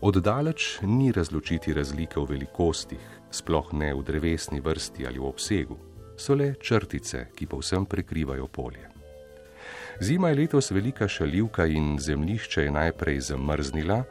Oddaleč 0.00 0.78
ni 0.82 1.12
razločiti 1.12 1.74
razlike 1.76 2.20
v 2.20 2.24
velikostih, 2.32 3.02
sploh 3.30 3.68
ne 3.76 3.90
v 3.92 4.00
drevesni 4.00 4.60
vrsti 4.64 5.04
ali 5.04 5.20
v 5.20 5.28
obsegu, 5.28 5.76
so 6.16 6.32
le 6.32 6.54
črtice, 6.56 7.26
ki 7.36 7.44
povsem 7.44 7.84
prekrivajo 7.84 8.46
polje. 8.48 8.88
Zima 10.00 10.32
je 10.32 10.38
letos 10.40 10.70
velika 10.70 11.08
šalivka 11.08 11.66
in 11.66 11.98
zemljišče 12.00 12.62
je 12.62 12.70
najprej 12.70 13.20
zamrznila, 13.20 14.04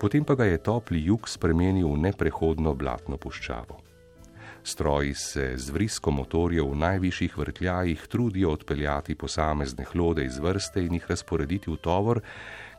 potem 0.00 0.24
pa 0.24 0.36
ga 0.36 0.44
je 0.44 0.60
topli 0.60 1.00
jug 1.08 1.24
spremenil 1.28 1.88
v 1.88 2.02
neprehodno 2.04 2.74
blatno 2.74 3.16
puščavo. 3.16 3.80
Stroji 4.60 5.14
se 5.14 5.52
z 5.56 5.70
vrisko 5.72 6.10
motorjev 6.10 6.68
v 6.68 6.76
najvišjih 6.76 7.38
vrtljajih 7.38 8.06
trudijo 8.12 8.52
odpeljati 8.52 9.14
posamezne 9.14 9.88
hlode 9.88 10.24
iz 10.24 10.36
vrste 10.36 10.84
in 10.84 11.00
jih 11.00 11.06
razporediti 11.08 11.70
v 11.70 11.80
tovor, 11.80 12.20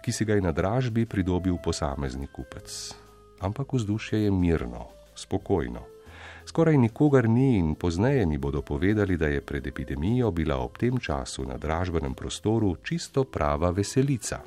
ki 0.01 0.11
si 0.11 0.25
ga 0.25 0.33
je 0.33 0.41
na 0.41 0.51
dražbi 0.51 1.05
pridobil 1.05 1.57
posamezni 1.63 2.27
kupec. 2.27 2.95
Ampak 3.39 3.73
vzdušje 3.73 4.23
je 4.23 4.31
mirno, 4.31 4.87
spokojno. 5.15 5.81
Skoraj 6.45 6.77
nikogar 6.77 7.29
ni 7.29 7.57
in 7.57 7.75
pozneje 7.75 8.25
mi 8.25 8.37
bodo 8.37 8.61
povedali, 8.61 9.17
da 9.17 9.27
je 9.27 9.41
pred 9.41 9.67
epidemijo 9.67 10.31
bila 10.31 10.57
ob 10.57 10.77
tem 10.77 10.97
času 10.97 11.45
na 11.45 11.57
dražbenem 11.57 12.13
prostoru 12.13 12.75
čisto 12.83 13.23
prava 13.23 13.69
veselica. 13.69 14.41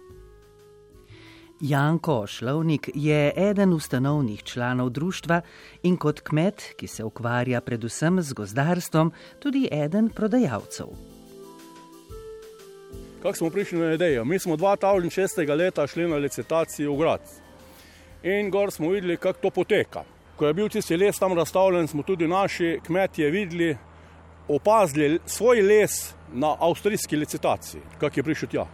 Janko 1.61 2.27
Šlovnik 2.27 2.91
je 2.95 3.33
eden 3.37 3.73
ustanovnih 3.73 4.43
članov 4.43 4.91
društva 4.91 5.41
in 5.83 5.97
kot 5.97 6.21
kmet, 6.21 6.75
ki 6.77 6.87
se 6.87 7.05
ukvarja 7.05 7.61
predvsem 7.61 8.23
z 8.23 8.33
gozdarstvom, 8.33 9.13
tudi 9.39 9.69
eden 9.73 10.09
prodajalcev 10.09 11.14
kako 13.25 13.37
smo 13.37 13.51
prišli 13.51 13.79
na 13.79 13.93
idejo. 13.93 14.25
Mi 14.25 14.39
smo 14.39 14.57
2006. 14.57 15.57
leta 15.57 15.87
šli 15.87 16.09
na 16.09 16.17
licitacijo 16.17 16.93
v 16.93 16.99
grad 16.99 17.21
in 18.23 18.51
gor 18.51 18.71
smo 18.71 18.89
videli, 18.89 19.17
kako 19.17 19.39
to 19.41 19.51
poteka. 19.51 20.03
Ko 20.37 20.47
je 20.47 20.55
bil 20.55 20.69
tisti 20.69 20.97
les 20.97 21.19
tam 21.19 21.33
razstavljen, 21.33 21.89
smo 21.89 22.03
tudi 22.03 22.29
naši 22.29 22.81
kmetje 22.87 23.31
videli, 23.31 23.77
opazili 24.49 25.19
svoj 25.27 25.63
les 25.63 26.15
na 26.33 26.57
avstrijski 26.61 27.17
licitaciji, 27.17 27.81
kak 28.01 28.17
je 28.17 28.23
prišel 28.23 28.49
tja. 28.49 28.67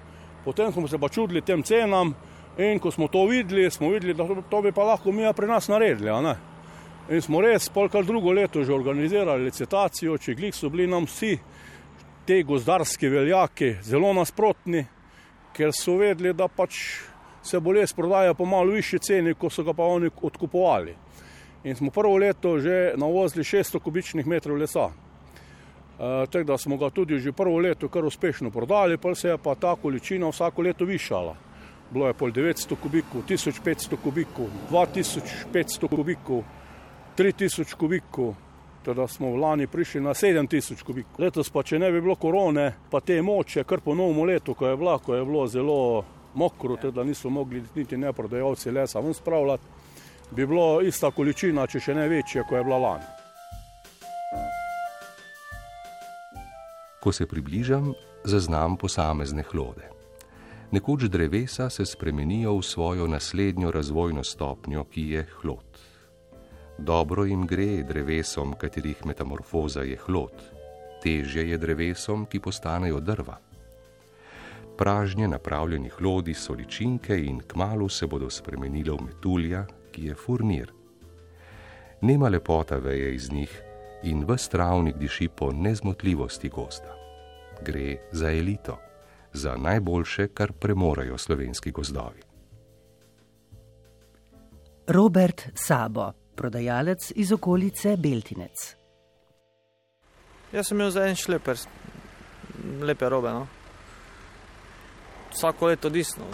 Potem 0.45 0.73
smo 0.73 0.89
se 0.89 0.99
pa 0.99 1.09
čudili 1.09 1.43
tem 1.43 1.63
cenam 1.63 2.15
in 2.59 2.79
ko 2.79 2.91
smo 2.91 3.09
to 3.09 3.27
videli, 3.27 3.71
smo 3.71 3.89
videli, 3.89 4.15
da 4.15 4.27
to 4.51 4.63
bi 4.63 4.73
pa 4.73 4.85
lahko 4.85 5.13
mi 5.13 5.33
pri 5.37 5.47
nas 5.47 5.69
naredili. 5.69 6.11
In 7.11 7.23
smo 7.23 7.41
res 7.41 7.69
polkar 7.69 8.05
drugo 8.05 8.33
leto 8.33 8.65
že 8.65 8.73
organizirali 8.73 9.45
licitacijo, 9.45 10.19
če 10.19 10.35
glih 10.35 10.55
so 10.55 10.69
bili 10.69 10.87
nam 10.87 11.07
vsi 11.07 11.39
te 12.31 12.43
gozdarske 12.43 13.09
veljake 13.11 13.81
zelo 13.83 14.13
nasprotni, 14.15 14.85
ker 15.51 15.73
so 15.75 15.97
vedeli, 15.99 16.31
da 16.31 16.47
pač 16.47 16.77
se 17.43 17.59
boles 17.59 17.91
prodaja 17.97 18.37
po 18.39 18.45
malo 18.47 18.71
višji 18.71 19.01
ceni, 19.03 19.33
kot 19.35 19.51
so 19.51 19.65
ga 19.67 19.73
pa 19.75 19.89
oni 19.91 20.13
odkupovali. 20.15 20.95
In 21.67 21.75
smo 21.75 21.91
prvo 21.91 22.21
leto 22.23 22.53
že 22.63 22.93
navozili 22.97 23.43
600 23.43 23.81
kubičnih 23.83 24.29
metrov 24.31 24.61
lesa. 24.63 24.85
E, 24.91 26.27
tako 26.31 26.45
da 26.53 26.59
smo 26.59 26.79
ga 26.79 26.93
tudi 26.95 27.19
že 27.19 27.33
prvo 27.33 27.59
leto 27.59 27.89
kar 27.89 28.07
uspešno 28.07 28.51
prodali, 28.55 28.99
pa 28.99 29.15
se 29.15 29.29
je 29.29 29.39
pa 29.39 29.55
ta 29.55 29.75
količina 29.83 30.31
vsako 30.31 30.63
leto 30.63 30.85
višala. 30.85 31.35
Bilo 31.91 32.07
je 32.07 32.15
pol 32.15 32.31
900 32.31 32.77
kubikov, 32.77 33.25
1500 33.27 33.99
kubikov, 34.05 34.47
2500 34.71 35.91
kubikov, 35.91 36.45
3000 37.19 37.75
kubikov. 37.75 38.35
Teda 38.85 39.09
smo 39.09 39.31
v 39.35 39.37
lani 39.37 39.67
prišli 39.67 40.01
na 40.01 40.15
7000 40.15 40.83
kubikov. 40.83 41.21
Letos 41.21 41.51
pa, 41.53 41.63
če 41.63 41.79
ne 41.79 41.91
bi 41.93 42.01
bilo 42.01 42.17
korone, 42.17 42.73
pa 42.91 43.01
te 43.05 43.21
moče, 43.23 43.65
kar 43.69 43.83
po 43.85 43.95
novem 43.95 44.25
letu, 44.33 44.55
ko 44.55 44.71
je 44.71 44.79
vlako, 44.81 45.15
je 45.15 45.25
bilo 45.25 45.47
zelo 45.47 46.05
mokro, 46.35 46.77
teda 46.77 47.05
niso 47.05 47.31
mogli 47.31 47.63
niti 47.75 47.97
ne 47.97 48.13
prodajalci 48.13 48.71
lesa 48.71 49.01
ven 49.01 49.15
spravljati, 49.15 49.65
bi 50.31 50.47
bilo 50.47 50.81
ista 50.81 51.11
količina, 51.11 51.67
če 51.67 51.81
še 51.81 51.95
ne 51.95 52.09
večja, 52.09 52.47
kot 52.49 52.59
je 52.59 52.65
bila 52.65 52.79
lani. 52.79 53.09
Ko 57.01 57.13
se 57.13 57.27
približam, 57.27 57.93
zaznam 58.25 58.77
posamezne 58.77 59.45
hlode. 59.53 59.89
Nekoč 60.71 61.09
drevesa 61.11 61.71
se 61.71 61.87
spremenijo 61.87 62.55
v 62.59 62.63
svojo 62.63 63.07
naslednjo 63.07 63.71
razvojno 63.71 64.25
stopnjo, 64.25 64.85
ki 64.85 65.09
je 65.11 65.27
hlod. 65.41 65.81
Dobro 66.81 67.25
jim 67.25 67.47
gre 67.47 67.83
drevesom, 67.83 68.55
katerih 68.57 69.07
metamorfoza 69.07 69.83
je 69.85 69.99
hlod, 70.07 70.33
težje 71.03 71.45
je 71.51 71.59
drevesom, 71.59 72.25
ki 72.27 72.41
postanejo 72.41 73.01
drva. 73.01 73.37
Pražnje 74.79 75.29
napravljeni 75.29 75.91
hlodi 75.99 76.35
so 76.35 76.55
ličinke 76.57 77.19
in 77.25 77.43
kmalo 77.47 77.89
se 77.89 78.07
bodo 78.07 78.31
spremenile 78.31 78.95
v 78.97 79.05
metulja, 79.11 79.67
ki 79.93 80.07
je 80.07 80.15
furnir. 80.15 80.73
Nema 82.01 82.29
lepota 82.29 82.77
veje 82.77 83.15
iz 83.15 83.29
njih 83.33 83.61
in 84.03 84.25
v 84.25 84.39
stravnik 84.39 84.97
diši 84.97 85.29
po 85.29 85.53
nezmotljivosti 85.53 86.49
gosta. 86.49 86.97
Gre 87.61 87.97
za 88.13 88.31
elito, 88.31 88.79
za 89.33 89.57
najboljše, 89.57 90.29
kar 90.29 90.53
premorajo 90.53 91.19
slovenski 91.19 91.71
gozdovi. 91.71 92.25
Robert 94.87 95.43
Sabo 95.55 96.13
prodajalec 96.41 97.13
iz 97.15 97.33
okolice 97.33 97.97
Beltinec. 97.97 98.75
Jaz 100.53 100.69
sem 100.69 100.79
imel 100.79 100.91
za 100.91 101.05
en 101.07 101.17
šleper, 101.17 101.59
lepe 102.81 103.09
robe. 103.09 103.33
No. 103.37 103.47
Vsako 105.35 105.67
leto 105.67 105.89
odvisno, 105.93 106.25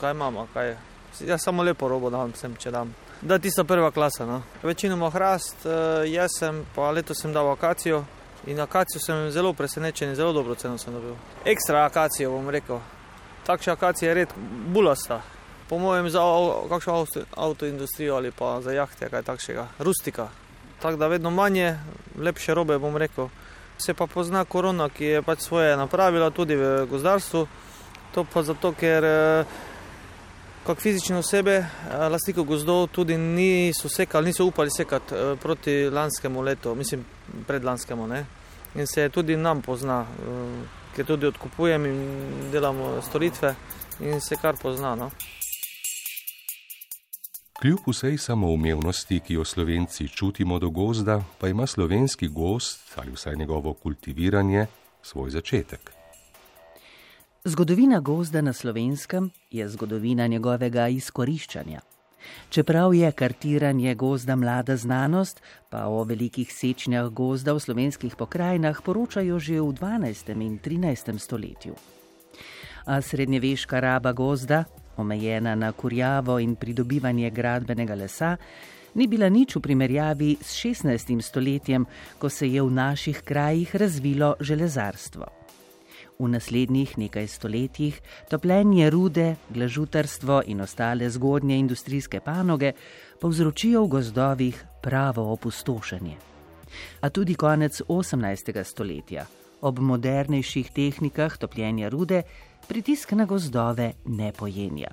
kaj 0.00 0.12
imamo. 0.12 0.46
Kaj 0.52 0.76
jaz 1.20 1.42
samo 1.42 1.64
lepo 1.64 1.88
robo 1.88 2.10
dam, 2.10 2.34
sem, 2.36 2.56
če 2.60 2.70
dam. 2.70 2.92
Da, 3.22 3.38
tista 3.38 3.64
prva 3.64 3.90
klasa. 3.90 4.26
No. 4.28 4.42
Večinoma 4.62 5.08
hrast, 5.10 5.64
eh, 5.66 6.04
jaz 6.12 6.36
sem 6.38 6.60
pa 6.74 6.90
letos 6.92 7.24
sem 7.24 7.32
dal 7.32 7.48
akacijo 7.50 8.04
in 8.46 8.60
akacijo 8.60 9.00
sem 9.00 9.30
zelo 9.32 9.54
presenečen 9.56 10.12
in 10.12 10.18
zelo 10.20 10.32
dobro 10.32 10.54
ceno 10.54 10.78
sem 10.78 10.92
dobil. 10.92 11.16
Ekstra 11.44 11.86
akacijo 11.88 12.36
bom 12.36 12.52
rekel. 12.52 12.84
Takšna 13.46 13.72
akacija 13.72 14.10
je 14.10 14.14
red, 14.14 14.36
bulasta 14.76 15.22
po 15.68 15.78
mojem, 15.78 16.10
za 16.10 16.20
kakšno 16.68 17.06
avto 17.36 17.66
industrijo 17.66 18.16
ali 18.16 18.30
pa 18.30 18.60
za 18.60 18.72
jahte, 18.72 19.08
kaj 19.10 19.22
takšnega, 19.22 19.66
rustika. 19.78 20.28
Tako 20.82 20.96
da 20.96 21.06
vedno 21.06 21.30
manj, 21.30 21.60
lepše 22.18 22.54
robe 22.54 22.78
bom 22.78 22.96
rekel. 22.96 23.28
Se 23.78 23.94
pa 23.94 24.06
pozna 24.06 24.44
korona, 24.44 24.88
ki 24.88 25.04
je 25.04 25.22
pač 25.22 25.40
svoje 25.40 25.76
napravila 25.76 26.30
tudi 26.30 26.56
v 26.56 26.86
gozdarstvu. 26.90 27.46
To 28.14 28.24
pa 28.24 28.42
zato, 28.42 28.70
ker 28.72 29.04
eh, 29.04 29.44
kot 30.64 30.78
fizične 30.78 31.18
osebe, 31.18 31.56
eh, 31.58 32.08
lastniki 32.08 32.44
gozdov 32.44 32.86
tudi 32.92 33.16
niso 33.18 33.88
sekali, 33.88 34.26
niso 34.26 34.46
upali 34.46 34.70
sekati 34.70 35.14
eh, 35.14 35.36
proti 35.42 35.90
lanskemu 35.90 36.42
letu, 36.42 36.74
mislim 36.74 37.04
predlanskemu. 37.46 38.06
Ne? 38.06 38.26
In 38.74 38.86
se 38.86 39.08
tudi 39.08 39.36
nam 39.36 39.62
pozna, 39.62 40.04
ker 40.96 41.06
tudi 41.06 41.26
odkupujem 41.26 41.86
in 41.86 41.98
delamo 42.52 43.00
storitve 43.02 43.54
in 44.00 44.20
se 44.20 44.36
kar 44.36 44.54
pozna. 44.62 44.94
No? 44.94 45.10
Kljub 47.60 47.78
vsej 47.86 48.18
samoumevnosti, 48.18 49.20
ki 49.20 49.34
jo 49.34 49.44
slovenci 49.44 50.08
čutimo 50.08 50.58
do 50.58 50.70
gozda, 50.70 51.22
pa 51.38 51.48
ima 51.48 51.66
slovenski 51.66 52.28
gost 52.28 52.92
ali 52.96 53.12
vsaj 53.12 53.36
njegovo 53.36 53.72
kultiviranje 53.72 54.66
svoj 55.02 55.30
začetek. 55.30 55.92
Zgodovina 57.44 58.00
gozda 58.00 58.40
na 58.40 58.52
slovenskem 58.52 59.30
je 59.50 59.68
zgodovina 59.68 60.26
njegovega 60.26 60.88
izkoriščanja. 60.88 61.80
Čeprav 62.50 62.94
je 62.94 63.12
kartiranje 63.12 63.94
gozda 63.94 64.36
mlada 64.36 64.76
znanost, 64.76 65.42
pa 65.70 65.86
o 65.86 66.04
velikih 66.04 66.52
sečnjah 66.52 67.08
gozda 67.08 67.52
v 67.52 67.60
slovenskih 67.60 68.16
pokrajinah 68.16 68.82
poročajo 68.82 69.38
že 69.38 69.60
v 69.60 69.72
12. 69.72 70.42
in 70.42 70.58
13. 70.58 71.18
stoletju. 71.18 71.74
A 72.84 73.00
srednjeveška 73.00 73.80
raba 73.80 74.12
gozda, 74.12 74.64
omejena 74.96 75.54
na 75.54 75.72
kurjavo 75.72 76.38
in 76.38 76.56
pridobivanje 76.56 77.30
gradbenega 77.30 77.94
lesa, 77.94 78.36
ni 78.94 79.06
bila 79.06 79.28
nič 79.28 79.56
v 79.56 79.60
primerjavi 79.60 80.36
s 80.40 80.54
16. 80.58 81.20
stoletjem, 81.22 81.86
ko 82.18 82.28
se 82.28 82.48
je 82.48 82.62
v 82.62 82.70
naših 82.70 83.22
krajih 83.22 83.76
razvilo 83.76 84.34
železarstvo. 84.40 85.26
V 86.18 86.28
naslednjih 86.30 86.98
nekaj 86.98 87.26
stoletjih 87.26 88.00
topljenje 88.30 88.90
rude, 88.90 89.34
glažutarstvo 89.50 90.42
in 90.46 90.60
ostale 90.60 91.10
zgodnje 91.10 91.58
industrijske 91.58 92.20
panoge 92.20 92.72
povzročijo 93.20 93.82
v 93.82 93.88
gozdovih 93.88 94.64
pravo 94.82 95.32
opustošenje. 95.32 96.16
A 97.00 97.10
tudi 97.10 97.34
konec 97.34 97.82
18. 97.88 98.64
stoletja, 98.64 99.26
ob 99.64 99.80
modernejših 99.80 100.70
tehnikah 100.76 101.38
topljenja 101.40 101.88
rude, 101.88 102.22
pritisk 102.68 103.12
na 103.16 103.24
gozdove 103.24 103.92
ne 104.04 104.32
pojenja. 104.32 104.92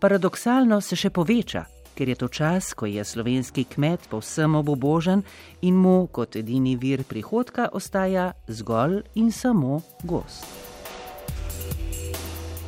Paradoksalno 0.00 0.80
se 0.80 0.96
še 0.96 1.10
poveča, 1.10 1.64
ker 1.96 2.08
je 2.08 2.16
to 2.20 2.28
čas, 2.28 2.72
ko 2.74 2.86
je 2.86 3.04
slovenski 3.04 3.64
kmet 3.64 4.08
povsem 4.10 4.54
obobožen 4.60 5.22
in 5.62 5.78
mu 5.80 6.06
kot 6.12 6.36
edini 6.36 6.76
vir 6.76 7.04
prihodka 7.08 7.68
ostaja 7.72 8.32
zgolj 8.48 9.02
in 9.14 9.32
samo 9.32 9.80
gost. 10.04 10.44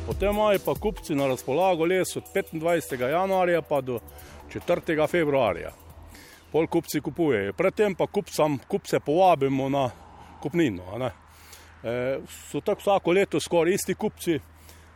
Potem 0.05 0.35
imajo 0.35 0.59
pa 0.65 0.75
kupci 0.77 1.15
na 1.17 1.27
razpolago 1.27 1.85
les 1.85 2.15
od 2.15 2.23
25. 2.33 3.09
januarja 3.09 3.61
pa 3.61 3.81
do 3.81 3.99
4. 4.53 5.07
februarja. 5.09 5.71
Pol 6.51 6.67
kupci 6.67 7.01
kupujejo, 7.01 7.53
predtem 7.53 7.95
pa 7.95 8.07
kupcam, 8.07 8.59
kupce 8.67 8.99
povabimo 8.99 9.69
na 9.69 9.89
kupnino. 10.45 10.85
E, 11.01 12.19
so 12.51 12.61
tako 12.61 12.85
vsako 12.85 13.17
leto 13.17 13.41
skoraj 13.41 13.73
isti 13.73 13.97
kupci, 13.97 14.39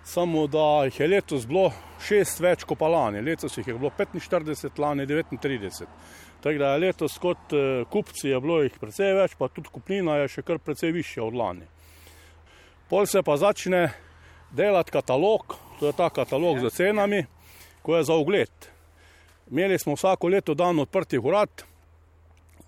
samo 0.06 0.48
da 0.48 0.86
jih 0.86 1.00
je 1.00 1.08
letos 1.08 1.48
bilo 1.48 1.70
šest 2.01 2.39
več 2.39 2.63
kot 2.70 2.82
lani. 2.82 3.22
Letos 3.22 3.58
jih 3.58 3.68
je 3.68 3.74
bilo 3.77 3.91
45, 3.98 4.79
lani 4.79 5.06
39. 5.06 5.86
Tako 6.41 6.58
da 6.58 6.74
je 6.74 6.79
letos 6.79 7.18
kot 7.18 7.53
eh, 7.53 7.84
kupci 7.91 8.29
je 8.29 8.39
bilo 8.39 8.62
jih 8.63 8.77
precej 8.79 9.13
več, 9.13 9.36
pa 9.36 9.50
tudi 9.51 9.70
kupnina 9.74 10.22
je 10.22 10.29
še 10.36 10.46
kar 10.48 10.60
precej 10.63 10.94
višja 10.96 11.25
od 11.25 11.36
lani. 11.36 11.68
Pol 12.89 13.06
se 13.06 13.22
pa 13.22 13.36
začne 13.38 13.89
delati 14.56 14.91
katalog, 14.91 15.58
to 15.79 15.91
je 15.91 15.94
ta 15.94 16.10
katalog 16.10 16.62
z 16.63 16.72
cenami, 16.74 17.25
ko 17.84 17.98
je 17.98 18.08
za 18.08 18.15
ogled. 18.15 18.70
Imeli 19.51 19.77
smo 19.79 19.98
vsako 19.98 20.32
leto 20.32 20.56
dan 20.56 20.79
odprtih 20.79 21.22
urad, 21.22 21.65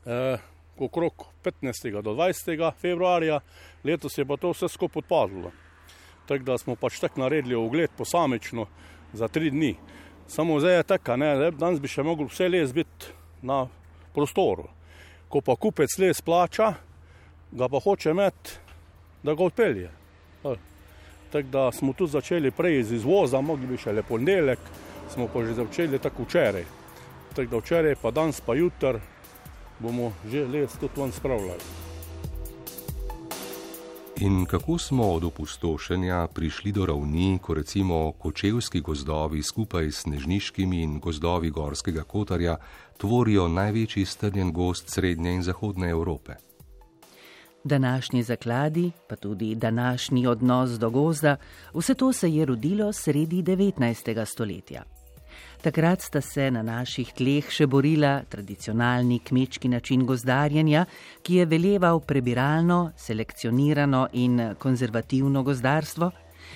eh, 0.06 0.38
okrog 0.78 1.31
15. 1.43 2.01
do 2.01 2.13
20. 2.13 2.71
februarja, 2.81 3.41
letos 3.83 4.17
je 4.17 4.25
pa 4.25 4.38
to 4.38 4.53
vse 4.53 4.69
skupaj 4.69 5.03
odpadlo 5.05 5.51
tako 6.31 6.43
da 6.43 6.57
smo 6.57 6.75
pač 6.75 7.00
tako 7.00 7.19
naredili 7.19 7.55
ogled 7.55 7.89
posamično 7.98 8.65
za 9.13 9.27
tri 9.27 9.50
dni. 9.51 9.75
Samo 10.27 10.60
zdaj 10.60 10.75
je 10.75 10.83
tako, 10.83 11.17
da 11.17 11.51
danes 11.51 11.81
bi 11.83 11.91
še 11.91 12.03
mogli 12.07 12.29
vse 12.29 12.48
les 12.48 12.71
biti 12.74 13.12
na 13.41 13.65
prostoru. 14.15 14.69
Ko 15.27 15.41
pa 15.41 15.55
kupec 15.60 15.98
les 16.00 16.21
plača, 16.21 16.74
ga 17.51 17.67
pa 17.67 17.79
hoče 17.83 18.13
imeti, 18.15 18.55
da 19.24 19.36
ga 19.36 19.43
odpelje. 19.43 19.89
Tako 21.31 21.48
da 21.51 21.71
smo 21.71 21.93
tu 21.93 22.07
začeli 22.07 22.51
prej 22.51 22.83
z 22.83 23.01
izvoza, 23.01 23.41
mogli 23.41 23.67
bi 23.67 23.79
še 23.79 23.91
le 23.91 24.03
ponedeljek, 24.03 24.60
smo 25.12 25.27
pa 25.27 25.43
že 25.43 25.60
začeli 25.60 26.00
tako 26.00 26.24
včeraj. 26.24 26.65
Tako 27.36 27.50
da 27.51 27.60
včeraj, 27.60 27.95
pa 28.01 28.12
danes, 28.12 28.39
pa 28.39 28.55
jutr 28.55 29.00
bomo 29.82 30.14
že 30.32 30.46
les 30.48 30.78
tudi 30.80 31.02
ven 31.02 31.12
spravljali. 31.12 31.92
In 34.22 34.46
kako 34.46 34.78
smo 34.78 35.12
od 35.12 35.24
opustošenja 35.24 36.28
prišli 36.34 36.72
do 36.72 36.86
ravni, 36.86 37.40
ko 37.42 37.54
recimo 37.54 38.12
kočevski 38.12 38.82
gozdovi 38.82 39.44
skupaj 39.44 39.92
s 39.92 40.02
snežniškimi 40.02 40.82
in 40.82 41.00
gozdovi 41.00 41.50
Gorskega 41.50 42.04
kotarja 42.04 42.58
tvorijo 42.98 43.48
največji 43.48 44.06
strnjen 44.06 44.54
gost 44.54 44.90
srednje 44.90 45.34
in 45.34 45.42
zahodne 45.44 45.90
Evrope? 45.90 46.34
Današnji 47.64 48.24
zakladi, 48.24 48.92
pa 49.10 49.16
tudi 49.16 49.56
današnji 49.56 50.28
odnos 50.28 50.70
do 50.70 50.90
gozda, 50.90 51.38
vse 51.74 51.94
to 51.94 52.14
se 52.14 52.30
je 52.30 52.46
rodilo 52.46 52.94
sredi 52.94 53.44
19. 53.44 54.26
stoletja. 54.26 55.00
Takrat 55.62 56.01
sta 56.01 56.22
se 56.22 56.48
na 56.51 56.63
naših 56.65 57.12
tleh 57.13 57.46
še 57.53 57.68
borila 57.70 58.24
tradicionalni 58.25 59.20
kmečki 59.22 59.70
način 59.70 60.08
gozdarjenja, 60.10 60.88
ki 61.22 61.36
je 61.36 61.46
veleval 61.46 62.00
prebiralno, 62.01 62.80
selekcionirano 62.98 64.08
in 64.18 64.39
konzervativno 64.58 65.44
gozdarstvo, 65.46 66.10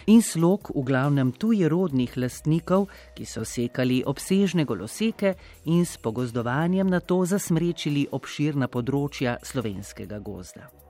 in 0.09 0.23
slog 0.25 0.71
v 0.73 0.81
glavnem 0.87 1.35
tujerodnih 1.37 2.17
lastnikov, 2.17 2.87
ki 3.13 3.27
so 3.29 3.45
sekali 3.45 4.01
obsežne 4.01 4.65
goloseke 4.65 5.35
in 5.69 5.85
s 5.85 6.01
pogozdovanjem 6.01 6.89
na 6.89 6.99
to 6.99 7.21
zasmrečili 7.29 8.07
obširna 8.09 8.71
področja 8.73 9.37
slovenskega 9.45 10.17
gozda. 10.17 10.84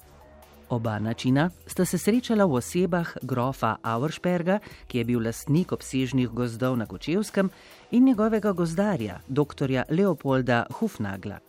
Oba 0.70 1.00
načina 1.00 1.50
sta 1.68 1.86
se 1.86 1.98
srečala 1.98 2.46
v 2.46 2.54
osebah 2.58 3.18
grofa 3.22 3.76
Auersperga, 3.84 4.60
ki 4.88 4.98
je 4.98 5.06
bil 5.06 5.22
lastnik 5.22 5.72
obsežnih 5.72 6.30
gozdov 6.30 6.78
na 6.78 6.86
Kočevskem, 6.86 7.50
in 7.92 8.06
njegovega 8.06 8.52
gozdarja, 8.52 9.20
dr. 9.28 9.86
Leopolda 9.90 10.66
Hufnagla. 10.80 11.40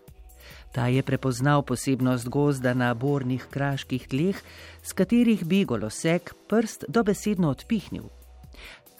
Ta 0.73 0.87
je 0.87 1.03
prepoznal 1.03 1.63
posebnost 1.63 2.29
gozda 2.29 2.75
na 2.75 2.95
bornih 2.95 3.47
kraških 3.51 4.09
tleh, 4.09 4.37
s 4.83 4.93
katerih 4.93 5.45
bi 5.45 5.65
golosek 5.65 6.35
prst 6.49 6.85
dobesedno 6.89 7.49
odpihnil. 7.51 8.05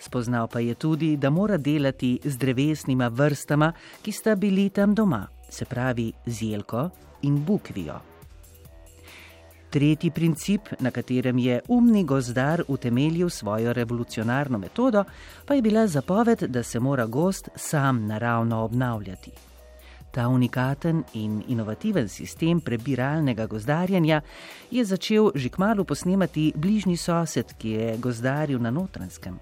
Spoznal 0.01 0.49
pa 0.49 0.61
je 0.61 0.75
tudi, 0.75 1.17
da 1.17 1.31
mora 1.31 1.57
delati 1.57 2.19
z 2.25 2.37
drevesnima 2.37 3.09
vrstama, 3.09 3.73
ki 4.03 4.13
sta 4.13 4.35
bili 4.35 4.71
tam 4.71 4.95
doma, 4.95 5.27
se 5.51 5.65
pravi 5.65 6.13
z 6.27 6.43
jelko 6.43 6.91
in 7.23 7.45
bukvijo. 7.45 8.16
Tretji 9.77 10.11
princip, 10.11 10.69
na 10.81 10.91
katerem 10.91 11.39
je 11.39 11.61
umni 11.69 12.05
gozdar 12.05 12.63
utemeljil 12.69 13.29
svojo 13.29 13.73
revolucionarno 13.73 14.59
metodo, 14.59 15.05
pa 15.47 15.55
je 15.55 15.63
bila 15.63 15.87
zapoved, 15.87 16.39
da 16.39 16.63
se 16.63 16.81
mora 16.81 17.07
gost 17.07 17.49
sam 17.57 18.07
naravno 18.07 18.63
obnavljati. 18.63 19.31
Ta 20.11 20.29
unikaten 20.29 21.03
in 21.15 21.43
inovativen 21.49 22.09
sistem 22.09 22.61
prebiralnega 22.61 23.47
gozdarjenja 23.47 24.21
je 24.71 24.85
začel 24.85 25.31
že 25.35 25.49
kmalo 25.49 25.85
posnemati 25.85 26.53
bližnji 26.57 26.97
sosed, 26.97 27.53
ki 27.59 27.71
je 27.71 27.97
gozdaril 27.99 28.59
na 28.59 28.71
notranskem. 28.71 29.39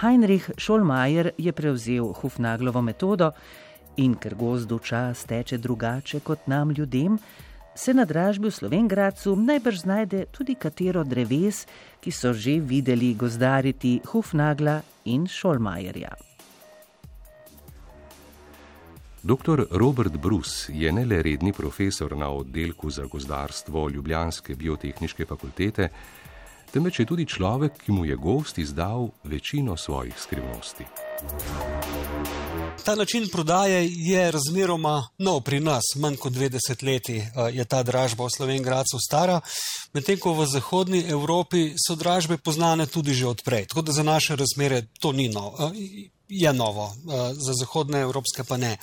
Heinrich 0.00 0.50
Scholmeier 0.58 1.30
je 1.38 1.52
prevzel 1.52 2.12
Hufnaglovo 2.12 2.82
metodo 2.82 3.30
in 3.96 4.14
ker 4.14 4.34
gozdu 4.34 4.78
čas 4.78 5.24
teče 5.24 5.58
drugače 5.58 6.20
kot 6.20 6.46
nam 6.46 6.70
ljudem, 6.70 7.18
se 7.76 7.94
na 7.94 8.04
dražbi 8.04 8.48
v 8.48 8.54
Slovengradcu 8.54 9.36
najbrž 9.36 9.78
znajde 9.78 10.24
tudi 10.32 10.54
katero 10.54 11.04
dreves, 11.04 11.66
ki 12.00 12.10
so 12.10 12.32
že 12.32 12.60
videli 12.60 13.14
gozdariti 13.14 14.00
Hufnagla 14.08 14.80
in 15.04 15.26
Šolmajerja. 15.28 16.16
Dr. 19.26 19.66
Robert 19.70 20.16
Bruce 20.16 20.72
je 20.72 20.92
ne 20.92 21.04
le 21.04 21.22
redni 21.22 21.52
profesor 21.52 22.16
na 22.16 22.30
oddelku 22.30 22.90
za 22.90 23.06
gozdarstvo 23.06 23.88
Ljubljanske 23.88 24.54
biotehničke 24.54 25.26
fakultete, 25.26 25.88
temveč 26.70 27.00
je 27.00 27.06
tudi 27.06 27.26
človek, 27.26 27.72
ki 27.84 27.92
mu 27.92 28.04
je 28.04 28.16
gost 28.16 28.58
izdal 28.58 29.10
večino 29.24 29.76
svojih 29.76 30.14
skrivnosti. 30.18 30.84
Ta 32.84 32.94
način 32.94 33.28
prodaje 33.28 33.88
je 33.90 34.30
razmeroma 34.30 35.08
nov 35.18 35.40
pri 35.40 35.60
nas, 35.60 35.82
manj 35.96 36.16
kot 36.16 36.32
20 36.32 36.84
leti 36.84 37.16
eh, 37.16 37.30
je 37.52 37.64
ta 37.64 37.82
dražba 37.82 38.24
v 38.24 38.30
Slovenki 38.36 38.70
stara, 39.06 39.40
medtem 39.92 40.18
ko 40.18 40.32
v 40.32 40.46
zahodni 40.46 41.04
Evropi 41.08 41.74
so 41.86 41.94
dražbe 41.94 42.36
poznane 42.36 42.86
tudi 42.86 43.14
že 43.14 43.26
odprej. 43.26 43.66
Tako 43.66 43.82
da 43.82 43.92
za 43.92 44.02
naše 44.02 44.36
razmere 44.36 44.82
to 45.00 45.12
ni 45.12 45.28
novo, 45.28 45.72
je 46.28 46.52
novo, 46.52 46.94
za 47.32 47.52
zahodne 47.54 48.00
evropske 48.00 48.44
pa 48.44 48.56
ne. 48.56 48.78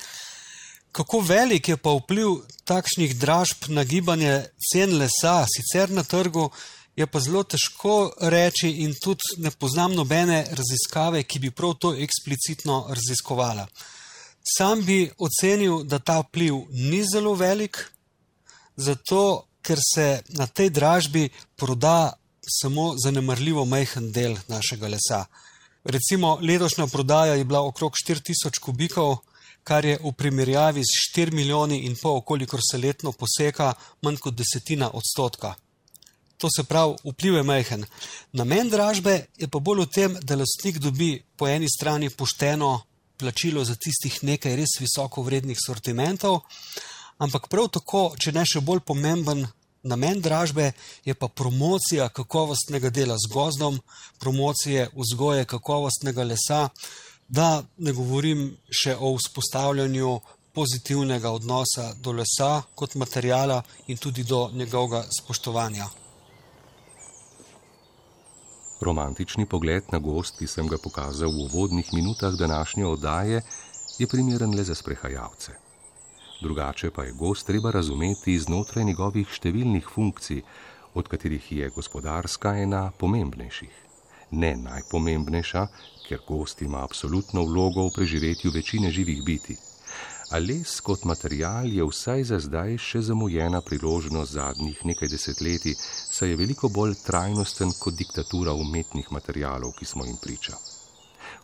Kako 0.91 1.19
velik 1.19 1.69
je 1.69 1.77
pa 1.77 1.89
vpliv 1.89 2.27
takšnih 2.63 3.15
dražb 3.17 3.65
na 3.67 3.83
gibanje 3.83 4.45
cen 4.71 4.97
lesa, 4.97 5.45
sicer 5.49 5.89
na 5.89 6.03
trgu, 6.03 6.49
je 6.95 7.07
pa 7.07 7.19
zelo 7.19 7.43
težko 7.43 8.13
reči, 8.19 8.69
in 8.85 8.93
tudi 9.01 9.41
ne 9.41 9.51
poznam 9.51 9.95
nobene 9.95 10.43
raziskave, 10.49 11.23
ki 11.23 11.39
bi 11.39 11.51
prav 11.51 11.73
to 11.81 11.93
eksplicitno 11.95 12.85
raziskovala. 12.89 13.67
Sam 14.57 14.83
bi 14.85 15.11
ocenil, 15.17 15.83
da 15.83 15.99
ta 15.99 16.19
vpliv 16.21 16.67
ni 16.69 17.03
zelo 17.13 17.33
velik, 17.33 17.79
zato 18.75 19.47
ker 19.63 19.79
se 19.79 20.21
na 20.37 20.47
tej 20.47 20.69
dražbi 20.69 21.29
proda 21.55 22.13
samo 22.59 22.93
zanemrljivo 23.03 23.65
majhen 23.65 24.11
del 24.11 24.35
našega 24.47 24.87
lesa. 24.87 25.25
Recimo 25.83 26.37
letošnja 26.41 26.87
prodaja 26.87 27.35
je 27.35 27.45
bila 27.45 27.61
okrog 27.61 27.93
4000 28.07 28.59
kubikov, 28.59 29.17
kar 29.63 29.85
je 29.85 29.97
v 30.03 30.11
primerjavi 30.11 30.83
s 30.83 31.15
4 31.15 31.31
milijoni 31.31 31.85
in 31.87 31.95
pol, 31.95 32.21
kolikor 32.21 32.59
se 32.71 32.77
letno 32.77 33.11
poseka, 33.11 33.73
manj 34.01 34.17
kot 34.17 34.35
desetina 34.35 34.91
odstotka. 34.93 35.55
To 36.43 36.49
se 36.51 36.65
pravi, 36.67 36.97
vpliv 37.07 37.37
je 37.39 37.43
majhen. 37.47 37.85
Namen 38.35 38.69
dražbe 38.69 39.13
je 39.39 39.47
pa 39.47 39.61
bolj 39.63 39.85
v 39.85 39.91
tem, 39.95 40.17
da 40.21 40.35
lastnik 40.35 40.81
dobi 40.83 41.15
po 41.39 41.47
eni 41.47 41.69
strani 41.71 42.09
pošteno 42.09 42.81
plačilo 43.17 43.63
za 43.63 43.77
tistih 43.79 44.17
nekaj 44.27 44.57
res 44.59 44.75
visoko 44.81 45.23
vrednih 45.23 45.55
sortimentov, 45.55 46.41
ampak 47.23 47.47
prav 47.47 47.69
tako, 47.79 48.01
če 48.19 48.33
ne 48.35 48.43
še 48.43 48.59
bolj 48.59 48.83
pomemben 48.83 49.45
namen 49.87 50.19
dražbe, 50.19 50.73
je 51.05 51.15
pa 51.15 51.27
promocija 51.27 52.09
kakovostnega 52.09 52.91
dela 52.91 53.15
z 53.15 53.31
gozdom, 53.31 53.79
promocije 54.19 54.89
vzgoje 54.95 55.47
kakovostnega 55.47 56.27
lesa, 56.27 56.67
Da 57.33 57.63
ne 57.77 57.93
govorim 57.93 58.43
še 58.69 58.93
o 58.99 59.15
vzpostavljanju 59.17 60.19
pozitivnega 60.53 61.31
odnosa 61.31 61.93
do 61.97 62.13
lesa 62.13 62.61
kot 62.75 62.95
materijala 62.95 63.63
in 63.87 63.97
tudi 63.97 64.23
do 64.23 64.49
njegovega 64.53 65.05
spoštovanja. 65.19 66.02
Romantični 68.83 69.45
pogled 69.45 69.83
na 69.91 69.99
gost, 69.99 70.37
ki 70.39 70.47
sem 70.47 70.67
ga 70.67 70.77
pokazal 70.77 71.31
v 71.31 71.45
uvodnih 71.47 71.93
minutah 71.93 72.35
današnje 72.35 72.85
oddaje, 72.85 73.41
je 73.97 74.07
primeren 74.07 74.55
le 74.55 74.63
za 74.63 74.75
sprehajalce. 74.75 75.51
Drugače 76.41 76.91
pa 76.91 77.03
je 77.03 77.11
gost 77.11 77.47
treba 77.47 77.71
razumeti 77.71 78.39
znotraj 78.39 78.83
njegovih 78.83 79.29
številnih 79.31 79.87
funkcij, 79.87 80.41
od 80.93 81.07
katerih 81.07 81.51
je 81.51 81.69
gospodarska 81.75 82.57
ena 82.59 82.91
pomembnejših. 82.97 83.75
Ne 84.31 84.55
najpomembnejša, 84.57 85.67
ker 86.07 86.19
gost 86.27 86.61
ima 86.61 86.83
absolutno 86.83 87.45
vlogo 87.45 87.87
v 87.87 87.93
preživetju 87.95 88.51
večine 88.51 88.91
živih 88.91 89.23
biti. 89.23 89.57
A 90.33 90.39
les 90.41 90.79
kot 90.81 91.05
material 91.05 91.69
je 91.69 91.85
vsaj 91.85 92.23
za 92.25 92.39
zdaj 92.41 92.77
še 92.81 93.01
zamujena 93.05 93.61
priložnost 93.61 94.33
zadnjih 94.33 94.79
nekaj 94.89 95.11
desetletij, 95.11 95.75
saj 96.23 96.29
je 96.29 96.35
veliko 96.39 96.69
bolj 96.69 96.93
trajnosten 97.03 97.71
kot 97.79 97.95
diktatura 97.99 98.53
umetnih 98.53 99.11
materialov, 99.11 99.73
ki 99.75 99.85
smo 99.85 100.05
jim 100.05 100.15
priča. 100.21 100.55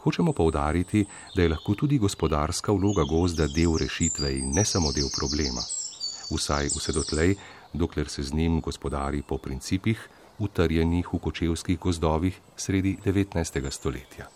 Hočemo 0.04 0.32
povdariti, 0.34 1.06
da 1.36 1.42
je 1.42 1.50
lahko 1.50 1.76
tudi 1.76 1.98
gospodarska 2.00 2.72
vloga 2.72 3.04
gozda 3.04 3.48
del 3.48 3.76
rešitve 3.78 4.32
in 4.38 4.54
ne 4.56 4.64
samo 4.66 4.92
del 4.96 5.10
problema. 5.16 5.62
Vsaj 6.30 6.70
vse 6.78 6.96
dotlej, 6.96 7.36
dokler 7.74 8.10
se 8.10 8.24
z 8.24 8.34
njim 8.34 8.62
gospodari 8.62 9.22
po 9.22 9.38
principih, 9.38 10.00
utrjenih 10.40 11.12
v 11.14 11.20
kočevskih 11.20 11.80
gozdovih 11.80 12.40
sredi 12.58 12.96
19. 13.06 13.72
stoletja. 13.72 14.30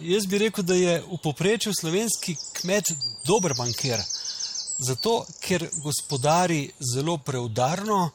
Jaz 0.00 0.26
bi 0.26 0.38
rekel, 0.38 0.64
da 0.64 0.74
je 0.74 1.00
v 1.00 1.18
povprečju 1.22 1.72
slovenski 1.80 2.36
kmet 2.60 2.92
dober 3.24 3.56
bankir, 3.56 4.04
zato 4.84 5.24
ker 5.40 5.64
gospodari 5.80 6.68
zelo 6.92 7.16
preudarno, 7.18 8.10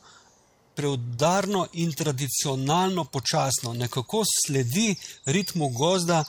preudarno 0.79 1.67
in 1.73 1.91
tradicionalno 1.93 3.03
počasno, 3.03 3.73
nekako 3.73 4.23
sledi 4.45 4.95
ritmu 5.25 5.69
gozda. 5.69 6.23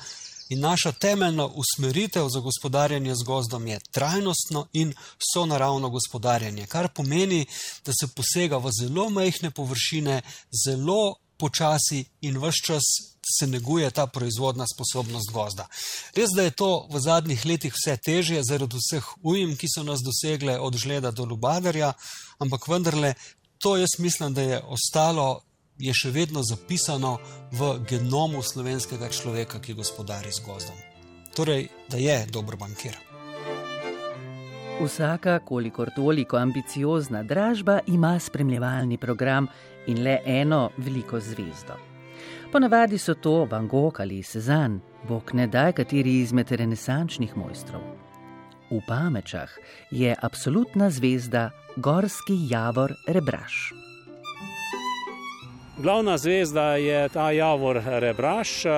In 0.50 0.60
naša 0.60 0.92
temeljna 0.92 1.46
usmeritev 1.46 2.28
za 2.28 2.40
gospodarjenje 2.40 3.14
z 3.14 3.22
gozdom 3.26 3.66
je 3.66 3.78
trajnostno 3.92 4.66
in 4.72 4.94
sonaravno 5.32 5.90
gospodarjenje, 5.90 6.66
kar 6.66 6.88
pomeni, 6.88 7.46
da 7.86 7.92
se 7.92 8.08
posega 8.16 8.58
v 8.58 8.72
zelo 8.80 9.10
majhne 9.10 9.50
površine, 9.50 10.22
zelo 10.66 11.14
počasi 11.38 12.04
in 12.20 12.38
vse 12.42 12.66
čas 12.66 12.82
se 13.38 13.46
neguje 13.46 13.90
ta 13.90 14.06
proizvodna 14.06 14.66
sposobnost 14.74 15.30
gozda. 15.30 15.68
Res, 16.16 16.34
da 16.36 16.42
je 16.42 16.50
to 16.50 16.88
v 16.90 17.00
zadnjih 17.00 17.46
letih 17.46 17.74
vse 17.76 17.96
težje 17.96 18.42
zaradi 18.42 18.80
vseh 18.80 19.06
ujm, 19.22 19.54
ki 19.56 19.70
so 19.70 19.86
nas 19.86 20.02
dosegle 20.02 20.58
od 20.58 20.76
žleda 20.76 21.10
do 21.14 21.24
lubadarja, 21.24 21.92
ampak 22.42 22.66
vendarle 22.68 23.14
to 23.62 23.76
jaz 23.76 23.98
mislim, 23.98 24.34
da 24.34 24.42
je 24.42 24.60
ostalo 24.66 25.40
je 25.80 25.92
še 25.94 26.10
vedno 26.12 26.42
zapisano 26.44 27.18
v 27.52 27.72
genomu 27.88 28.42
slovenskega 28.42 29.08
človeka, 29.08 29.60
ki 29.60 29.74
gospodari 29.74 30.32
z 30.32 30.44
gozdom. 30.44 30.76
Torej, 31.36 31.68
da 31.88 31.96
je 31.96 32.26
dober 32.32 32.56
bankir. 32.60 32.98
Vsaka, 34.80 35.38
kolikor 35.44 35.90
toliko 35.96 36.36
ambiciozna 36.36 37.22
dražba, 37.22 37.80
ima 37.86 38.18
spremljevalni 38.18 38.98
program 38.98 39.48
in 39.86 40.02
le 40.04 40.20
eno 40.24 40.70
veliko 40.76 41.20
zvezdo. 41.20 41.76
Ponavadi 42.52 42.98
so 42.98 43.14
to 43.14 43.44
Van 43.50 43.68
Gogh 43.68 44.00
ali 44.00 44.22
Cezanne, 44.22 44.80
bog 45.08 45.34
ne 45.34 45.46
da 45.46 45.72
kateri 45.72 46.20
izmed 46.20 46.52
renesančnih 46.52 47.36
mojstrov. 47.36 47.99
V 48.70 48.78
Pamečah 48.86 49.50
je 49.90 50.14
absolutna 50.22 50.90
zvezda 50.90 51.50
gorski 51.76 52.38
javor 52.50 52.94
Rebraš. 53.06 53.72
Glavna 55.82 56.18
zvezda 56.18 56.76
je 56.76 57.08
ta 57.08 57.30
Javor 57.30 57.82
Rebraš, 57.86 58.66
eh, 58.66 58.70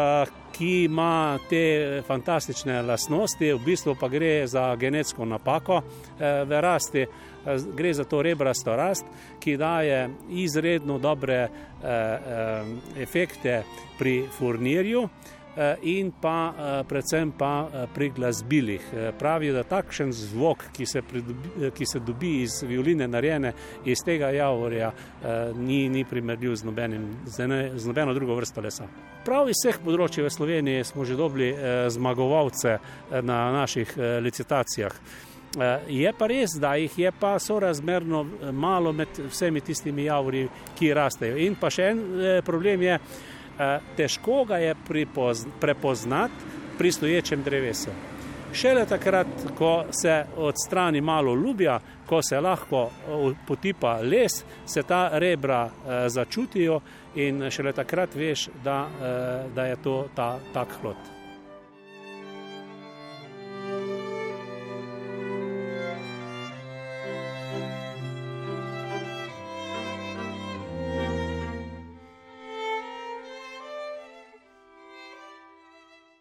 ki 0.53 0.85
ima 0.85 1.39
te 1.51 2.03
fantastične 2.07 2.83
lastnosti, 2.83 3.53
v 3.53 3.59
bistvu 3.65 3.97
pa 4.01 4.09
gre 4.09 4.47
za 4.47 4.77
genetsko 4.77 5.25
napako 5.25 5.83
eh, 5.83 6.45
v 6.45 6.61
rasti. 6.61 7.03
Eh, 7.03 7.57
gre 7.77 7.95
za 7.95 8.05
to 8.05 8.23
rebrasto 8.23 8.77
rast, 8.77 9.05
ki 9.41 9.57
daje 9.57 10.09
izredno 10.31 10.99
dobre 10.99 11.49
efekte 12.97 13.63
pri 13.99 14.23
furnirju. 14.39 15.09
Eh, 15.57 15.77
in 15.83 16.13
pa 16.21 16.55
eh, 16.57 16.85
predvsem 16.89 17.33
pa 17.37 17.69
eh, 17.69 17.87
pri 17.95 18.09
glasbilih. 18.11 18.81
Pravijo, 19.19 19.53
da 19.53 19.63
takšen 19.63 20.13
zvok, 20.13 20.65
ki 20.73 20.87
se, 20.87 21.03
pridobi, 21.03 21.71
ki 21.77 21.87
se 21.87 22.01
dobi 22.01 22.31
iz 22.43 22.63
violine 22.65 23.09
narejene 23.09 23.53
iz 23.85 24.01
tega 24.05 24.31
javorja, 24.33 24.93
ni, 25.57 25.89
ni 25.89 26.05
primerljiv 26.09 26.55
z, 26.57 26.65
nobenim, 26.65 27.05
z, 27.27 27.47
ne, 27.49 27.59
z 27.77 27.87
nobeno 27.87 28.15
drugo 28.15 28.35
vrsto 28.39 28.65
lesa. 28.65 28.87
Prav 29.25 29.51
iz 29.51 29.61
vseh 29.61 29.81
področji 29.85 30.25
v 30.25 30.31
Sloveniji 30.33 30.87
smo 30.89 31.05
že 31.05 31.19
dobili 31.19 31.53
zmagovalce 31.93 32.79
na 33.23 33.39
naših 33.53 33.93
licitacijah. 34.25 34.97
Je 35.89 36.13
pa 36.17 36.27
res, 36.33 36.57
da 36.57 36.75
jih 36.81 36.97
je 36.99 37.13
pa 37.13 37.35
sorazmerno 37.39 38.25
malo 38.53 38.93
med 38.97 39.21
vsemi 39.29 39.61
tistimi 39.61 40.09
javori, 40.09 40.47
ki 40.79 40.95
rastejo. 40.97 41.37
In 41.45 41.59
pa 41.61 41.71
še 41.71 41.91
en 41.93 42.03
problem 42.47 42.89
je, 42.89 42.99
Eh, 42.99 43.32
težko 43.97 44.45
ga 44.45 44.57
je 44.57 44.75
prepoznati 45.61 46.35
pri 46.79 46.93
stoječem 46.93 47.43
drevesu. 47.43 47.91
Šele 48.53 48.87
takrat, 48.87 49.27
ko 49.59 49.85
se 50.03 50.25
odstrani 50.37 51.01
malo 51.01 51.35
ljubja, 51.35 51.81
ko 52.07 52.23
se 52.23 52.41
lahko 52.41 52.83
eh, 52.83 53.35
potipa 53.47 53.99
les, 54.03 54.45
se 54.67 54.83
ta 54.83 55.19
rebra 55.19 55.65
eh, 55.65 56.09
začutijo 56.09 56.81
in 57.15 57.51
šele 57.51 57.73
takrat 57.73 58.15
veš, 58.15 58.49
da, 58.65 58.89
da 59.55 59.65
je 59.67 59.77
to 59.77 60.07
ta 60.17 60.39
tak 60.53 60.69
hlod. 60.81 61.22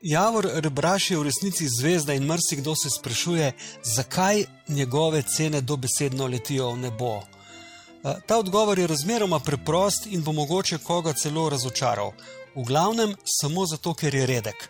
Javor 0.01 0.49
Rebraš 0.53 1.11
je 1.11 1.17
v 1.17 1.23
resnici 1.23 1.67
zvezda 1.69 2.13
in 2.13 2.23
marsikdo 2.25 2.73
se 2.75 2.89
sprašuje, 2.89 3.53
zakaj 3.83 4.45
njegove 4.67 5.21
cene 5.21 5.61
dobesedno 5.61 6.27
letijo 6.27 6.71
v 6.71 6.77
nebo. 6.77 7.17
Eh, 7.17 8.15
ta 8.25 8.37
odgovor 8.37 8.79
je 8.79 8.87
razmeroma 8.87 9.39
preprost 9.39 10.05
in 10.05 10.23
bo 10.23 10.31
mogoče 10.31 10.77
koga 10.77 11.13
celo 11.13 11.49
razočaral. 11.49 12.11
V 12.55 12.63
glavnem 12.63 13.15
samo 13.41 13.65
zato, 13.65 13.93
ker 13.93 14.15
je 14.15 14.25
redek. 14.25 14.69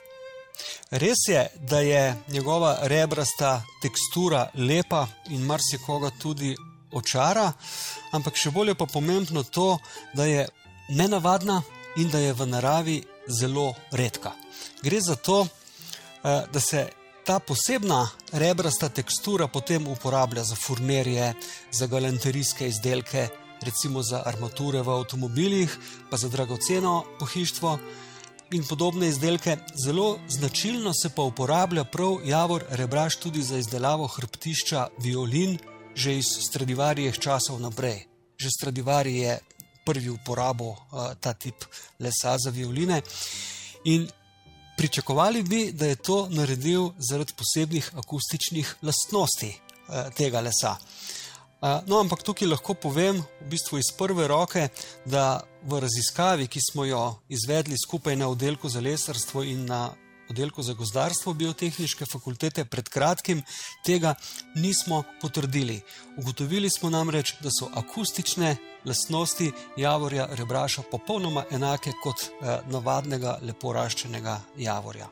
Res 0.92 1.18
je, 1.28 1.48
da 1.70 1.80
je 1.80 2.16
njegova 2.28 2.78
rebrasta 2.82 3.64
tekstura 3.82 4.50
lepa 4.56 5.08
in 5.30 5.42
marsikoga 5.42 6.12
tudi 6.22 6.56
očara, 6.92 7.54
ampak 8.12 8.36
še 8.36 8.52
bolje 8.52 8.76
pa 8.76 8.86
pomembno 8.86 9.44
to, 9.44 9.78
da 10.14 10.26
je 10.26 10.48
nenavadna 10.90 11.62
in 11.96 12.10
da 12.10 12.20
je 12.20 12.34
v 12.34 12.46
naravi 12.46 13.04
zelo 13.28 13.74
redka. 13.92 14.32
Gre 14.84 15.02
za 15.02 15.16
to, 15.16 15.48
eh, 15.48 16.44
da 16.54 16.60
se 16.60 16.90
ta 17.26 17.40
posebna 17.40 18.10
rebrasta 18.32 18.90
tekstura 18.90 19.48
potem 19.48 19.88
uporablja 19.88 20.44
za 20.44 20.56
furnerje, 20.56 21.34
za 21.72 21.88
galanterijske 21.88 22.68
izdelke, 22.68 23.28
recimo 23.62 24.04
za 24.04 24.24
armature 24.26 24.82
v 24.82 24.90
avtomobilih, 24.90 25.78
pa 26.10 26.18
za 26.18 26.30
dragoceno 26.30 27.04
pohištvo 27.20 27.78
in 28.52 28.64
podobne 28.68 29.08
izdelke. 29.08 29.58
Zelo 29.86 30.20
značilno 30.30 30.94
se 30.94 31.10
pa 31.16 31.22
uporablja 31.22 31.84
prav 31.84 32.18
javor 32.26 32.66
rebraš 32.70 33.16
tudi 33.16 33.44
za 33.44 33.58
izdelavo 33.58 34.08
hrbtišča 34.08 34.88
violin, 34.98 35.58
že 35.96 36.18
iz 36.18 36.26
Stradivarijeh 36.50 37.20
časov 37.20 37.60
naprej. 37.60 38.08
Že 38.38 38.50
Stradivari 38.50 39.18
je 39.18 39.40
prvi 39.86 40.10
uporabo 40.10 40.70
uh, 40.70 41.14
ta 41.20 41.34
tip 41.34 41.66
lesa 42.00 42.38
za 42.38 42.50
violine. 42.50 43.02
In 43.86 44.08
pričakovali 44.78 45.44
bi, 45.44 45.72
da 45.72 45.86
je 45.86 45.96
to 45.96 46.28
naredil 46.30 46.90
zaradi 47.10 47.34
posebnih 47.38 47.92
akustičnih 47.96 48.76
lastnosti 48.82 49.54
uh, 49.54 50.14
tega 50.18 50.42
lesa. 50.42 50.76
Uh, 51.62 51.68
no, 51.86 52.00
ampak 52.00 52.24
tukaj 52.24 52.48
lahko 52.48 52.74
povem 52.74 53.20
v 53.42 53.50
bistvu 53.50 53.78
iz 53.78 53.92
prve 53.98 54.28
roke, 54.28 54.70
da 55.06 55.44
v 55.64 55.80
raziskavi, 55.80 56.48
ki 56.48 56.60
smo 56.72 56.86
jo 56.86 57.04
izvedli 57.30 57.78
skupaj 57.78 58.16
na 58.16 58.28
oddelku 58.28 58.70
za 58.70 58.82
lesarstvo 58.82 59.44
in 59.44 59.66
na 59.66 59.92
oddelku 60.32 60.64
za 60.64 60.74
gozdarstvo 60.74 61.34
biotehnične 61.34 62.08
fakultete 62.12 62.66
pred 62.66 62.90
kratkim, 62.90 63.44
tega 63.86 64.16
nismo 64.56 65.04
potrdili. 65.22 65.80
Ugotovili 66.18 66.70
smo 66.70 66.90
namreč, 66.90 67.36
da 67.44 67.50
so 67.54 67.70
akustične 67.76 68.56
lastnosti 68.86 69.52
javorja 69.78 70.28
rebraša 70.40 70.84
popolnoma 70.92 71.46
enake 71.52 71.92
kot 72.04 72.24
eh, 72.24 72.60
navadnega 72.72 73.38
lepo 73.42 73.74
raščenega 73.74 74.40
javorja. 74.58 75.08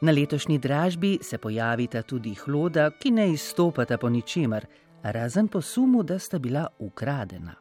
Na 0.00 0.12
letošnji 0.12 0.58
dražbi 0.58 1.18
se 1.22 1.38
pojavita 1.38 2.02
tudi 2.02 2.34
hloda, 2.34 2.90
ki 2.90 3.10
ne 3.10 3.32
izstopata 3.32 3.98
po 3.98 4.08
ničemer, 4.08 4.66
razen 5.02 5.48
po 5.48 5.60
sumu, 5.60 6.02
da 6.02 6.18
sta 6.18 6.38
bila 6.38 6.66
ukradena. 6.78 7.59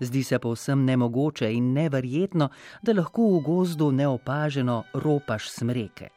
Zdi 0.00 0.22
se 0.22 0.38
povsem 0.38 0.84
nemogoče 0.84 1.52
in 1.52 1.72
neverjetno, 1.72 2.48
da 2.82 2.92
lahko 2.92 3.28
v 3.36 3.42
gozdu 3.46 3.92
neopaženo 3.92 4.82
ropaš 4.94 5.50
smreke. 5.50 6.08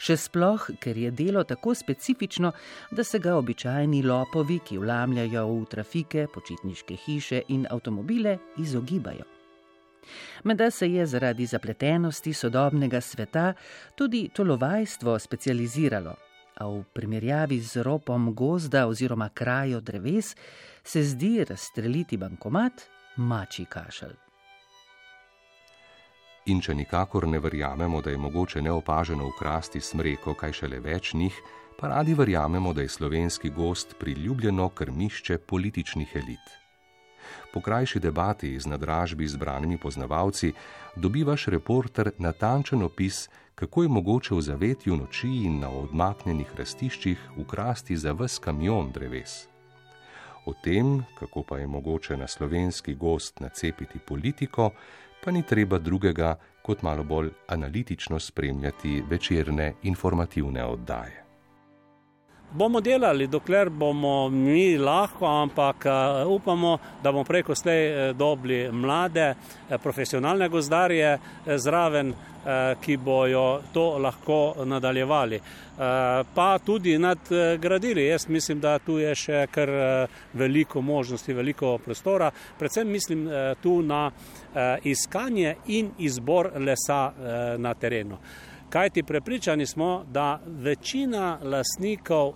Še 0.00 0.16
sploh, 0.16 0.70
ker 0.80 0.96
je 0.96 1.10
delo 1.12 1.44
tako 1.44 1.74
specifično, 1.74 2.52
da 2.90 3.04
se 3.04 3.18
ga 3.18 3.36
običajni 3.36 4.02
lopovi, 4.02 4.58
ki 4.64 4.78
vlamljajo 4.80 5.46
v 5.52 5.64
trafike, 5.70 6.26
počitniške 6.32 6.96
hiše 7.06 7.42
in 7.52 7.66
avtomobile, 7.70 8.38
izogibajo. 8.56 9.26
Meda 10.44 10.70
se 10.70 10.86
je 10.92 11.06
zaradi 11.06 11.46
zapletenosti 11.46 12.32
sodobnega 12.32 13.00
sveta 13.00 13.52
tudi 13.94 14.28
tolovajstvo 14.34 15.18
specializiralo, 15.18 16.14
a 16.56 16.68
v 16.68 16.84
primerjavi 16.94 17.60
z 17.60 17.82
ropom 17.82 18.32
gozda 18.34 18.86
oziroma 18.86 19.28
krajo 19.28 19.80
dreves 19.80 20.36
se 20.84 21.02
zdi 21.02 21.44
razstreliti 21.44 22.16
bankomat 22.16 22.95
mači 23.16 23.64
kašelj. 23.64 24.16
In 26.46 26.60
če 26.62 26.74
nikakor 26.78 27.26
ne 27.26 27.40
verjamemo, 27.42 28.00
da 28.02 28.10
je 28.10 28.18
mogoče 28.18 28.62
neopaženo 28.62 29.26
ukrasti 29.26 29.80
smreko, 29.80 30.34
kaj 30.34 30.52
šele 30.60 30.78
več 30.80 31.14
njih, 31.14 31.34
pa 31.80 31.88
radi 31.88 32.14
verjamemo, 32.14 32.72
da 32.72 32.84
je 32.84 32.88
slovenski 32.88 33.50
gost 33.50 33.96
priljubljeno 33.98 34.68
krmišče 34.68 35.38
političnih 35.38 36.14
elit. 36.14 36.54
Po 37.52 37.60
krajši 37.60 38.00
debati 38.00 38.60
z 38.60 38.66
nadražbi 38.66 39.26
zbranimi 39.26 39.78
poznavalci 39.78 40.52
dobivaš 40.96 41.46
reporter 41.46 42.10
natančen 42.18 42.82
opis, 42.82 43.28
kako 43.54 43.82
je 43.82 43.88
mogoče 43.88 44.34
v 44.34 44.40
zavetju 44.40 44.96
noči 44.96 45.32
in 45.48 45.58
na 45.60 45.70
odmaknjenih 45.70 46.54
rastiščih 46.58 47.18
ukrasti 47.36 47.96
za 47.96 48.12
ves 48.12 48.38
kamion 48.38 48.92
dreves. 48.92 49.55
O 50.46 50.54
tem, 50.54 51.02
kako 51.18 51.42
pa 51.42 51.58
je 51.58 51.66
mogoče 51.66 52.16
na 52.16 52.26
slovenski 52.26 52.94
gost 52.94 53.40
nacepiti 53.40 53.98
politiko, 53.98 54.70
pa 55.24 55.30
ni 55.30 55.42
treba 55.42 55.78
drugega, 55.78 56.36
kot 56.62 56.82
malo 56.82 57.04
bolj 57.04 57.30
analitično 57.48 58.18
spremljati 58.18 59.02
večerne 59.10 59.74
informativne 59.82 60.64
oddaje. 60.64 61.25
Bomo 62.52 62.80
delali, 62.80 63.26
dokler 63.26 63.68
bomo 63.70 64.28
mi 64.28 64.78
lahko, 64.78 65.26
ampak 65.26 65.84
uh, 65.86 66.30
upamo, 66.30 66.78
da 67.02 67.12
bomo 67.12 67.24
preko 67.24 67.54
slej 67.54 68.10
uh, 68.10 68.16
dobili 68.16 68.72
mlade, 68.72 69.34
uh, 69.34 69.80
profesionalne 69.82 70.48
gozdarje 70.48 71.18
zraven, 71.56 72.14
ki 72.80 72.96
bojo 72.96 73.60
to 73.74 73.98
lahko 73.98 74.54
nadaljevali. 74.64 75.40
Pa 76.34 76.58
tudi 76.64 76.98
nadgradili. 76.98 78.06
Jaz 78.06 78.28
mislim, 78.28 78.60
da 78.60 78.78
tu 78.78 79.00
je 79.02 79.14
še 79.18 79.40
kar 79.50 79.70
veliko 80.32 80.80
možnosti, 80.80 81.34
veliko 81.34 81.72
prostora. 81.78 82.30
Predvsem 82.58 82.86
mislim 82.86 83.26
tu 83.62 83.80
na 83.82 84.10
iskanje 84.84 85.56
in 85.66 85.90
izbor 85.98 86.52
lesa 86.54 87.00
na 87.58 87.74
terenu. 87.74 88.18
Kajti 88.70 89.02
prepričani 89.02 89.66
smo, 89.66 90.04
da 90.10 90.40
večina 90.46 91.38
lasnikov 91.42 92.32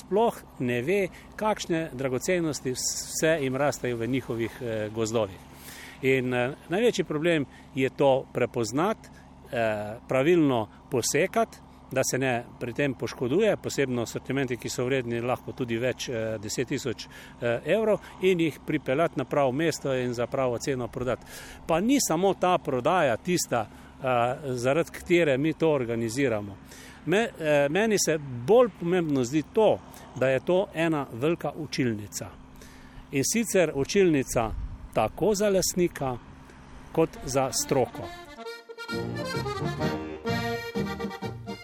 sploh 0.00 0.34
ne 0.58 0.82
ve, 0.82 1.08
kakšne 1.36 1.90
dragocenosti 1.92 2.72
vse 2.72 3.38
jim 3.40 3.56
rastejo 3.56 3.96
v 3.96 4.06
njihovih 4.06 4.58
eh, 4.60 4.88
gozdovih. 4.94 5.38
In 6.02 6.34
eh, 6.34 6.54
največji 6.68 7.04
problem 7.04 7.46
je 7.74 7.90
to 7.90 8.26
prepoznati, 8.32 9.08
eh, 9.52 9.96
pravilno 10.08 10.68
posekati, 10.90 11.58
da 11.90 12.02
se 12.10 12.18
ne 12.18 12.44
pri 12.60 12.72
tem 12.72 12.94
poškoduje, 12.94 13.56
posebno 13.56 14.06
sortimenti, 14.06 14.56
ki 14.56 14.68
so 14.68 14.84
vredni 14.84 15.20
lahko 15.20 15.52
tudi 15.52 15.76
več 15.78 16.08
deset 16.42 16.68
tisoč 16.68 17.06
evrov 17.64 18.00
in 18.26 18.40
jih 18.40 18.58
pripeljati 18.66 19.18
na 19.18 19.24
pravo 19.24 19.52
mesto 19.52 19.94
in 19.94 20.12
za 20.14 20.26
pravo 20.26 20.58
ceno 20.58 20.88
prodati. 20.88 21.26
Pa 21.66 21.80
ni 21.80 22.00
samo 22.00 22.34
ta 22.34 22.58
prodaja 22.58 23.16
tista, 23.16 23.68
zaradi 24.54 24.90
katere 24.90 25.38
mi 25.38 25.52
to 25.52 25.70
organiziramo. 25.70 26.56
Me, 27.06 27.28
meni 27.70 27.98
se 27.98 28.18
bolj 28.46 28.68
pomembno 28.80 29.24
zdi 29.24 29.42
to, 29.52 29.78
da 30.16 30.28
je 30.28 30.40
to 30.40 30.66
ena 30.74 31.06
velika 31.12 31.52
učilnica. 31.56 32.28
In 33.12 33.24
sicer 33.24 33.72
učilnica 33.74 34.50
tako 34.94 35.34
za 35.34 35.48
lasnika, 35.48 36.16
kot 36.92 37.10
za 37.24 37.52
stroko. 37.52 38.02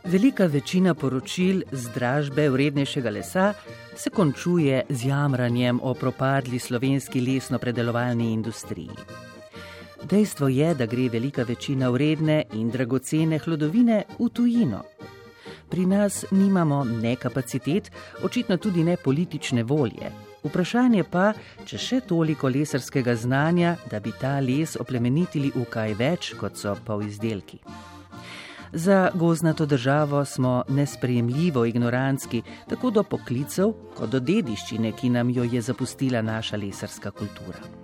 Velika 0.05 0.47
večina 0.47 0.95
poročil 0.95 1.63
z 1.73 1.89
dražbe 1.95 2.49
vrednejšega 2.49 3.11
lesa 3.11 3.53
se 3.97 4.11
končuje 4.11 4.85
z 4.89 5.07
jamranjem 5.07 5.81
o 5.83 5.95
propadli 5.95 6.59
slovenski 6.59 7.21
lesno-predelovalni 7.21 8.33
industriji. 8.33 8.91
Dejstvo 10.11 10.49
je, 10.49 10.75
da 10.75 10.87
gre 10.87 11.09
velika 11.09 11.43
večina 11.43 11.89
vredne 11.91 12.43
in 12.53 12.71
dragocene 12.71 13.39
hlodovine 13.39 14.03
v 14.19 14.29
tujino. 14.29 14.83
Pri 15.71 15.87
nas 15.87 16.25
nimamo 16.31 16.85
ne 16.85 17.17
kapacitet, 17.17 17.91
očitno 18.23 18.57
tudi 18.57 18.85
ne 18.85 18.97
politične 18.97 19.63
volje. 19.63 20.11
Vprašanje 20.45 21.05
pa, 21.05 21.33
če 21.65 21.79
še 21.79 22.01
toliko 22.01 22.51
lesarskega 22.51 23.15
znanja, 23.17 23.77
da 23.91 24.01
bi 24.01 24.13
ta 24.21 24.41
les 24.41 24.75
oplemenitili 24.77 25.53
v 25.55 25.65
kaj 25.71 25.95
več 25.95 26.33
kot 26.41 26.59
so 26.59 26.75
pa 26.85 26.99
v 26.99 27.07
izdelki. 27.07 27.61
Za 28.73 29.11
goznato 29.15 29.67
državo 29.67 30.25
smo 30.25 30.63
nesprejemljivo 30.69 31.65
ignorantski, 31.65 32.43
tako 32.69 32.91
do 32.91 33.03
poklicev, 33.05 33.73
kot 33.95 34.11
do 34.11 34.21
dediščine, 34.21 34.93
ki 34.93 35.13
nam 35.15 35.31
jo 35.31 35.45
je 35.45 35.63
zapustila 35.63 36.23
naša 36.23 36.57
lesarska 36.57 37.11
kultura. 37.11 37.82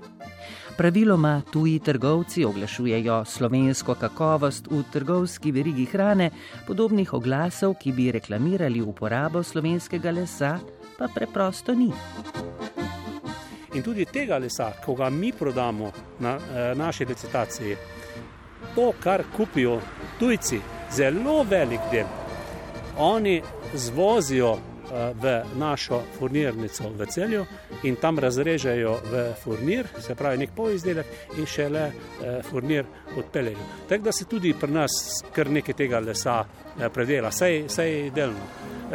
Praviloma 0.79 1.43
tuji 1.53 1.79
trgovci 1.79 2.45
oglašujejo 2.45 3.25
slovensko 3.25 3.95
kakovost 3.95 4.69
v 4.71 4.83
trgovski 4.93 5.51
verigi 5.53 5.85
hrane, 5.85 6.31
podobnih 6.67 7.15
oglasov, 7.15 7.75
ki 7.83 7.93
bi 7.93 8.13
reklamirali 8.15 8.79
uporabo 8.83 9.43
slovenskega 9.43 10.11
lesa, 10.11 10.53
pa 10.99 11.09
preprosto 11.15 11.75
ni. 11.75 11.91
In 13.75 13.83
tudi 13.83 14.07
tega 14.07 14.39
lesa, 14.39 14.71
ko 14.85 14.95
ga 14.95 15.11
mi 15.11 15.33
prodamo 15.33 15.91
na 16.21 16.37
eh, 16.37 16.75
naši 16.79 17.05
recitaciji, 17.05 17.77
to, 18.75 18.93
kar 19.03 19.25
kupijo 19.37 19.81
tujci, 20.19 20.61
zelo 20.95 21.43
velik 21.43 21.91
del, 21.91 22.07
oni 22.99 23.43
zvozijo 23.75 24.59
v 24.91 25.33
našo 25.59 26.03
furnirnico 26.19 26.89
v 26.97 27.07
celju 27.07 27.45
in 27.83 27.97
tam 27.97 28.19
razrežejo 28.19 28.95
v 29.11 29.25
furnir, 29.43 29.87
se 30.01 30.15
pravi 30.15 30.39
nek 30.39 30.51
poizdelek 30.57 31.07
in 31.39 31.47
šele 31.47 31.91
furnir 32.51 32.85
odpeljejo. 33.17 33.69
Tako 33.89 34.05
da 34.05 34.13
se 34.13 34.25
tudi 34.25 34.55
pri 34.55 34.73
nas 34.73 35.23
kar 35.33 35.51
nekaj 35.51 35.75
tega 35.75 36.01
lesa 36.01 36.45
predela, 36.95 37.29
vsej 37.29 38.11
delno. 38.15 38.49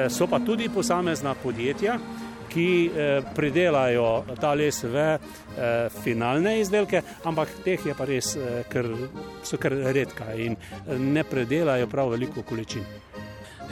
So 0.10 0.28
pa 0.28 0.40
tudi 0.40 0.70
posamezna 0.70 1.36
podjetja, 1.36 2.00
ki 2.54 2.92
pridelajo 3.34 4.38
ta 4.42 4.54
les 4.54 4.84
v 4.84 5.06
finalne 6.04 6.60
izdelke, 6.62 7.02
ampak 7.26 7.50
teh 7.66 7.82
je 7.86 7.96
pa 7.98 8.06
res, 8.06 8.36
ker 8.70 8.90
so 9.42 9.58
kar 9.58 9.74
redka 9.74 10.34
in 10.38 10.58
ne 10.98 11.24
predelajo 11.24 11.90
prav 11.90 12.14
veliko 12.14 12.46
količin. 12.46 12.86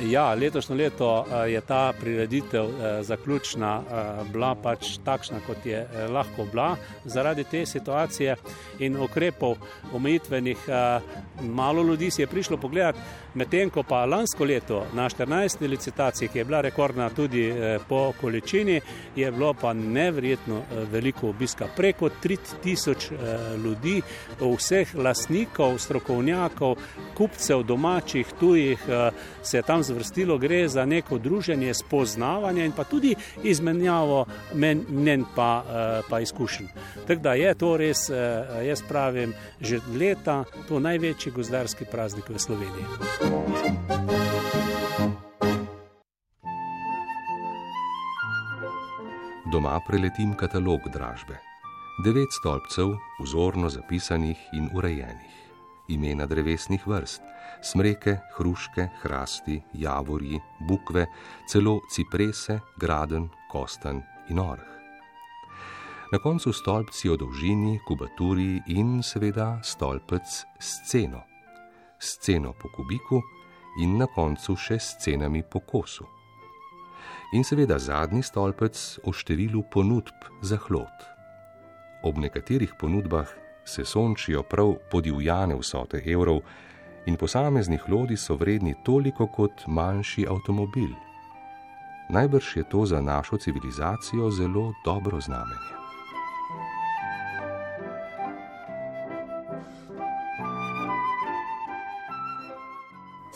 Ja, 0.01 0.33
letošnje 0.33 0.75
leto 0.75 1.25
eh, 1.25 1.51
je 1.51 1.61
ta 1.61 1.93
prireditev 1.99 2.65
eh, 2.65 3.03
zaključna 3.03 3.81
eh, 3.81 4.23
bila 4.31 4.55
pač 4.55 4.97
takšna, 5.05 5.37
kot 5.47 5.65
je 5.65 5.87
lahko 6.09 6.45
bila 6.51 6.75
zaradi 7.05 7.43
te 7.43 7.65
situacije 7.65 8.35
in 8.79 8.97
ukrepov 8.97 9.57
omejitvenih. 9.93 10.57
Malo 11.41 11.83
ljudi 11.83 12.11
si 12.11 12.21
je 12.21 12.27
prišlo 12.27 12.57
pogledati, 12.57 12.99
medtem 13.33 13.69
ko 13.69 13.83
pa 13.83 14.05
lansko 14.05 14.45
leto 14.45 14.85
na 14.93 15.09
14. 15.09 15.67
licitaciji, 15.67 16.27
ki 16.27 16.37
je 16.37 16.45
bila 16.45 16.61
rekordna 16.61 17.09
tudi 17.09 17.53
po 17.89 18.13
količini, 18.21 18.81
je 19.15 19.31
bilo 19.31 19.53
pa 19.53 19.73
nevrjetno 19.73 20.61
veliko 20.91 21.29
obiska. 21.29 21.67
Preko 21.75 22.09
3000 22.23 23.57
ljudi, 23.63 24.01
vseh 24.39 24.95
lasnikov, 24.95 25.77
strokovnjakov, 25.79 26.75
kupcev, 27.17 27.63
domačih, 27.63 28.27
tujih 28.39 28.79
se 29.43 29.57
je 29.57 29.61
tam 29.61 29.83
zvrstilo, 29.83 30.37
gre 30.37 30.67
za 30.67 30.85
neko 30.85 31.17
druženje, 31.17 31.73
spoznavanje 31.73 32.65
in 32.65 32.71
pa 32.71 32.83
tudi 32.83 33.15
izmenjavo 33.43 34.25
mnen 34.89 35.25
pa, 35.35 35.63
eh, 35.69 36.01
pa 36.09 36.19
izkušenj. 36.19 36.67
Tako 37.07 37.21
da 37.21 37.33
je 37.33 37.53
to 37.53 37.77
res, 37.77 38.09
eh, 38.09 38.65
jaz 38.67 38.81
pravim, 38.87 39.33
že 39.61 39.79
leta 39.99 40.43
to 40.67 40.79
največji 40.79 41.31
gozdarski 41.31 41.85
praznik 41.85 42.29
v 42.29 42.39
Sloveniji. 42.39 43.20
Doma 49.51 49.79
preletim 49.87 50.33
katalog 50.33 50.79
dražbe. 50.93 51.35
Devet 52.05 52.31
stolpcev, 52.39 52.95
vzorno 53.19 53.69
zapisanih 53.69 54.37
in 54.53 54.69
urejenih. 54.73 55.41
imena 55.91 56.25
drevesnih 56.25 56.87
vrst: 56.87 57.21
smreke, 57.61 58.17
hruške, 58.37 58.87
hrasti, 59.01 59.61
javorji, 59.73 60.39
bukve, 60.59 61.05
celo 61.47 61.79
ciprese, 61.91 62.59
graden, 62.77 63.29
kostan 63.51 64.03
in 64.29 64.39
orh. 64.39 64.67
Na 66.11 66.19
koncu 66.19 66.53
stolpci 66.53 67.09
o 67.09 67.17
dolžini, 67.17 67.79
kubaturi 67.87 68.61
in 68.67 69.03
seveda 69.03 69.59
stolpec 69.63 70.27
s 70.59 70.89
ceno. 70.89 71.30
Sceno 72.01 72.53
po 72.53 72.69
kubiku 72.75 73.21
in 73.79 73.97
na 73.97 74.07
koncu 74.09 74.55
še 74.57 74.79
s 74.79 74.97
cenami 75.03 75.43
po 75.43 75.61
kosu. 75.61 76.07
In 77.37 77.45
seveda 77.47 77.77
zadnji 77.79 78.23
stolpec 78.25 78.75
o 79.07 79.13
številu 79.13 79.63
ponudb 79.71 80.27
za 80.41 80.57
hlod. 80.65 81.07
Ob 82.03 82.17
nekaterih 82.17 82.73
ponudbah 82.79 83.29
se 83.63 83.85
sončijo 83.85 84.43
prav 84.43 84.73
podivjane 84.91 85.55
vsote 85.55 86.01
evrov, 86.05 86.41
in 87.05 87.17
posamezni 87.17 87.77
hlodi 87.77 88.17
so 88.17 88.35
vredni 88.35 88.75
toliko 88.85 89.27
kot 89.27 89.65
manjši 89.67 90.25
avtomobil. 90.29 90.93
Najbrž 92.09 92.57
je 92.57 92.63
to 92.69 92.85
za 92.85 93.01
našo 93.01 93.37
civilizacijo 93.37 94.31
zelo 94.31 94.73
dobro 94.85 95.21
znamenje. 95.21 95.80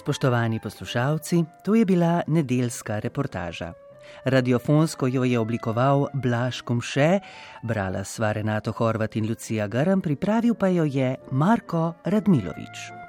Spoštovani 0.06 0.60
poslušalci, 0.60 1.46
to 1.66 1.76
je 1.76 1.86
bila 1.86 2.22
nedeljska 2.28 3.00
reportaža. 3.00 3.74
Radiofonsko 4.26 5.08
jo 5.08 5.24
je 5.24 5.40
oblikoval 5.40 6.08
Blaž 6.14 6.62
Komše, 6.62 7.20
brala 7.64 8.04
sva 8.04 8.32
Renato 8.32 8.72
Horvat 8.72 9.16
in 9.16 9.26
Lucija 9.26 9.68
Garam, 9.68 10.02
pripravil 10.02 10.54
pa 10.54 10.68
jo 10.68 10.86
je 10.86 11.16
Marko 11.32 11.94
Radmilovič. 12.06 13.05